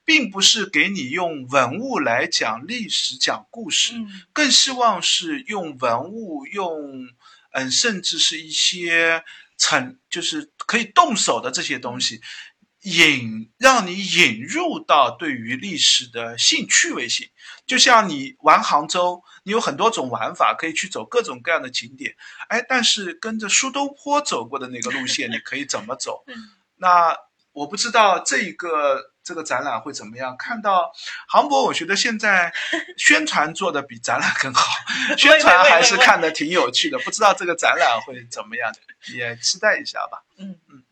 [0.05, 7.07] 并不是给你用文物来讲历史、讲故事，嗯更希望是用文物，用
[7.51, 9.23] 嗯，甚至是一些
[9.57, 12.19] 成就是可以动手的这些东西，
[12.81, 17.29] 引让你引入到对于历史的性趣味性。
[17.65, 22.15] 就像你玩杭州，你有很多种玩法，可以去走各种各样的景点，
[22.49, 26.23] 哎，但是跟着苏东坡走过的那个路线，你可以怎么走？
[26.27, 26.35] 嗯
[26.75, 27.15] 那
[27.53, 30.35] 我不知道这一个这个展览会怎么样。
[30.37, 30.91] 看到
[31.27, 32.53] 杭博，我觉得现在
[32.97, 34.67] 宣传做的比展览更好，
[35.17, 36.99] 宣传还是看的挺有趣的。
[36.99, 38.73] 不知道这个展览会怎么样，
[39.13, 40.23] 也期待一下吧。
[40.37, 40.83] 嗯嗯。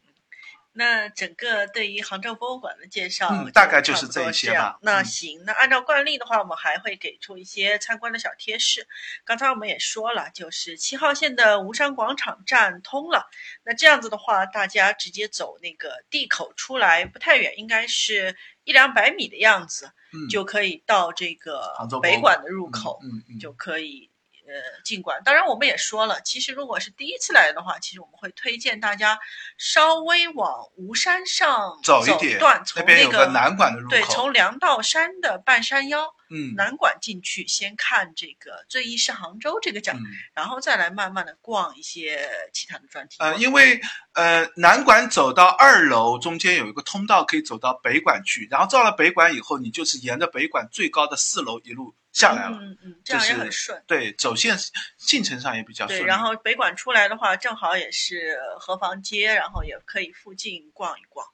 [0.74, 8.88] 那整个对于杭州博物馆的介绍，嗯大概就是这一些吧嗯那行，那按照惯例的话，我们还会给出一些参观的小贴士。
[9.26, 13.30] 刚才我们也说了，就是七号线的吴山广场站通了。
[13.64, 23.00] 那这样子的话，大家直接走那个地口出来，不太远，应该是一两百米的样子，嗯，就可以到这个杭州北馆的入口。
[23.04, 24.10] 嗯嗯嗯，就可以
[24.52, 25.22] 呃进馆。
[25.24, 29.18] 当然，我们也说了，其实如果是第一次来的话，其实我们会推荐大家
[29.58, 43.18] 稍微往吴山上走一点段，那从边有个个南馆的入口对，从梁道山的半山腰嗯南馆进去，先看这个最忆是杭州这个展，嗯然后再来慢慢的逛一些其他的专题。
[43.20, 43.80] 呃，因为
[44.14, 52.57] 呃南馆走到二楼中间有一个通道可以走到北馆去，然后到了北馆以后，你就是沿着北馆最高的四楼一路下来了。
[52.59, 53.84] 嗯嗯，这样也就是很顺。
[53.88, 54.57] 对，走线
[54.97, 61.26] 进程上也比较顺对，然后北馆出来的话，正好也是河坊街，然后也可以附近逛一逛。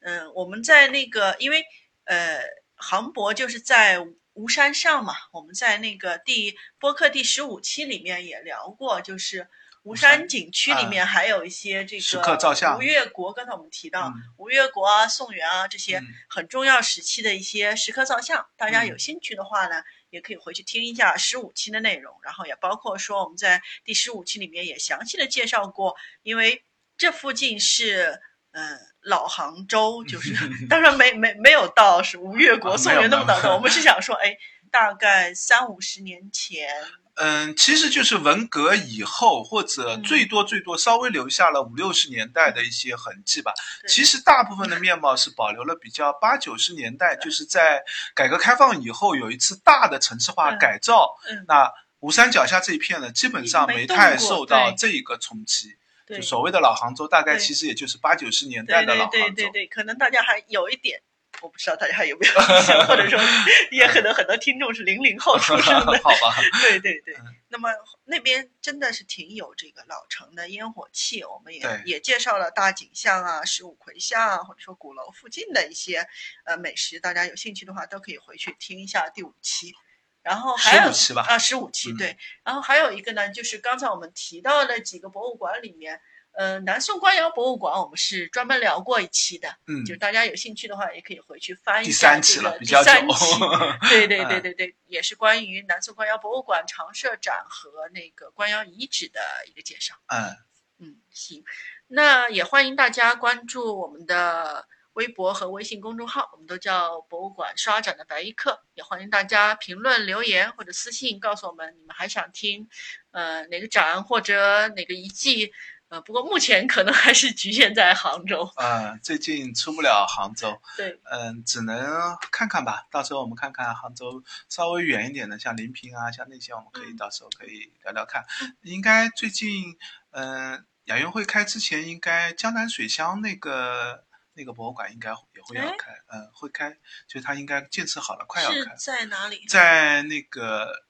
[0.00, 1.64] 嗯，我们在那个，因为
[2.04, 2.40] 呃，
[2.76, 9.48] 杭博就是在吴山上嘛，我们在那个第播客第十五期里面也聊过，就是
[9.84, 12.38] 吴山景区里面还有一些这时个
[12.76, 19.82] 吴越国，刚才我们提到、嗯吴越国啊、宋元啊这些嗯很重要时期的一些石刻造像，大家嗯有兴趣的话呢，
[20.14, 26.64] 也可以回去听一下十五期的内容，然后也包括说我们在第十五期里面也详细的介绍过，因为
[26.96, 28.20] 这附近是
[28.52, 30.32] 嗯、呃老杭州，就是
[30.70, 34.38] 当然没没没有到是吴越国、啊宋元那么早的，我们 是想说，哎，
[34.70, 36.68] 大概三五十年前，
[37.16, 43.52] 嗯，其实就是文革以后，或者嗯最多最多稍微留下了五六十年代的一些痕迹吧。
[43.86, 47.84] 其实大部分的面貌是保留了比较八九十年代，就是在
[48.14, 51.16] 改革开放以后有一次大的城市化嗯改造。
[51.28, 55.76] 嗯那吴山脚下这一片呢，基本上没太受到这一个冲击。
[56.06, 59.18] 就所谓的老杭州，大概其实也就是八九十年代的老杭州。
[59.18, 61.00] 对对对，可能大家还有一点。
[61.42, 63.18] 我不知道大家还有没有印象，或者说
[63.70, 67.70] 也可能很多听众是零零后出生的， 好吧，对对对嗯，那么
[68.04, 76.06] 那边真的是挺有这个老城的烟火气，我们也也介绍了大井巷啊、十五魁巷啊，或者说鼓楼附近的一些
[76.44, 79.74] 呃美食，大家有兴趣的话都可以回去听一下第五期。
[80.22, 82.16] 然后还有15期吧啊，十五期嗯对。
[82.44, 86.00] 然后还有一个呢，就是刚才我们提到的几个博物馆里面，
[86.36, 92.84] 呃，南宋官窑博物馆我们是专门聊过一期的，嗯，就大家有兴趣的话，也可以回去翻一第下三期了，这个第比较久。
[92.84, 93.40] 三期。
[93.88, 99.94] 对对对嗯对对，也是关于南宋官窑博物馆常设展和那个官窑遗址的一个介绍。
[100.08, 100.36] 嗯，
[100.80, 101.44] 嗯，行，
[101.86, 108.60] 那也欢迎大家关注我们的微博和微信公众号，我们都叫博物馆刷展的白衣客。
[108.74, 112.68] 也欢迎大家评论留言或者私信告诉我们你们还想听
[113.12, 115.52] 呃哪个展或者哪个遗迹。
[115.88, 118.50] 呃，不过目前可能还是局限在杭州。
[118.56, 122.86] 嗯，最近出不了杭州，对，嗯，只能看看吧。
[122.90, 128.24] 到时候我们看看杭州稍微远一点的，像临平啊，像那些，我们可以嗯到时候可以聊聊看。
[128.62, 129.76] 应该最近，
[130.10, 136.76] 嗯，亚运会开之前，应该江南水乡那个那个博物馆应该也会要哎开，嗯，会开，
[137.06, 139.44] 就它应该建设好了，快要是开，在哪里？
[139.48, 140.86] 在那个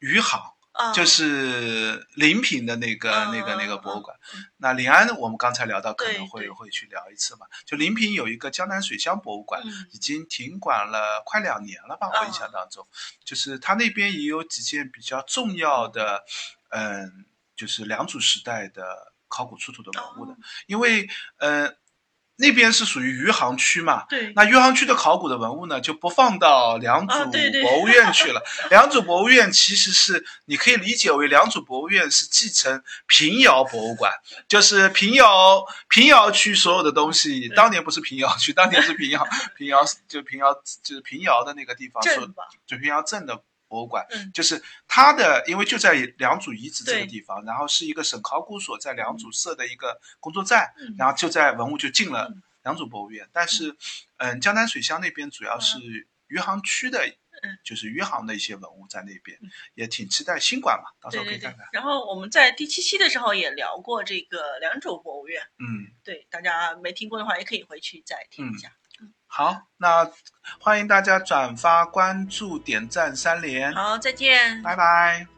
[0.00, 0.54] 余杭。
[0.78, 4.16] 啊，就是临平的那个、嗯那个那个嗯博物馆。
[4.32, 4.44] 嗯。
[4.58, 7.46] 那临安我们刚才聊到，可能会会去聊一次嘛。
[7.66, 9.88] 就临平有一个江南水乡博物馆，嗯。
[9.90, 12.08] 已经停馆了快两年了吧？
[12.08, 12.86] 我印象当中，
[13.24, 16.24] 就是它那边也有几件比较重要的，
[16.70, 17.26] 嗯，
[17.56, 21.08] 就是良渚时代的考古出土的文物的，哦因为
[21.38, 21.74] 呃
[22.40, 28.40] 那边是属于余杭区嘛，对，那余杭区的考古的文物呢，就不放到良渚博物院去了。
[28.70, 34.12] 良渚博物院其实是你可以理解为良渚博物院是继承平遥博物馆，
[34.46, 39.26] 就是平遥平遥区所有的东西，当年不是平遥区，当年是平遥
[39.56, 42.20] 平遥就平遥就是平遥的那个地方，是，
[42.66, 44.32] 就平遥镇的博物馆，嗯。
[44.32, 50.94] 就是它的，因为就在良渚遗址这个地方，然后是一个省考古所在良渚设的一个工作站，嗯。
[50.98, 52.42] 然后就在文物就进了嗯。
[52.64, 53.74] 良渚博物院，但是，
[54.18, 55.78] 嗯，江南水乡那边主要是
[56.26, 56.98] 余杭区的
[57.40, 61.66] 嗯，就是余杭的一些文物在那边嗯，也挺期待新馆嘛，到时候可以看看。。
[61.72, 68.70] 然后我们在第七期的时候也聊过这个良渚博物院，嗯，对大家没听过的话，也可以回去再听一下。
[69.28, 70.10] 好，那
[70.58, 74.60] 欢迎大家转发、关注、点赞三连，好，再见。
[74.62, 75.37] 拜拜。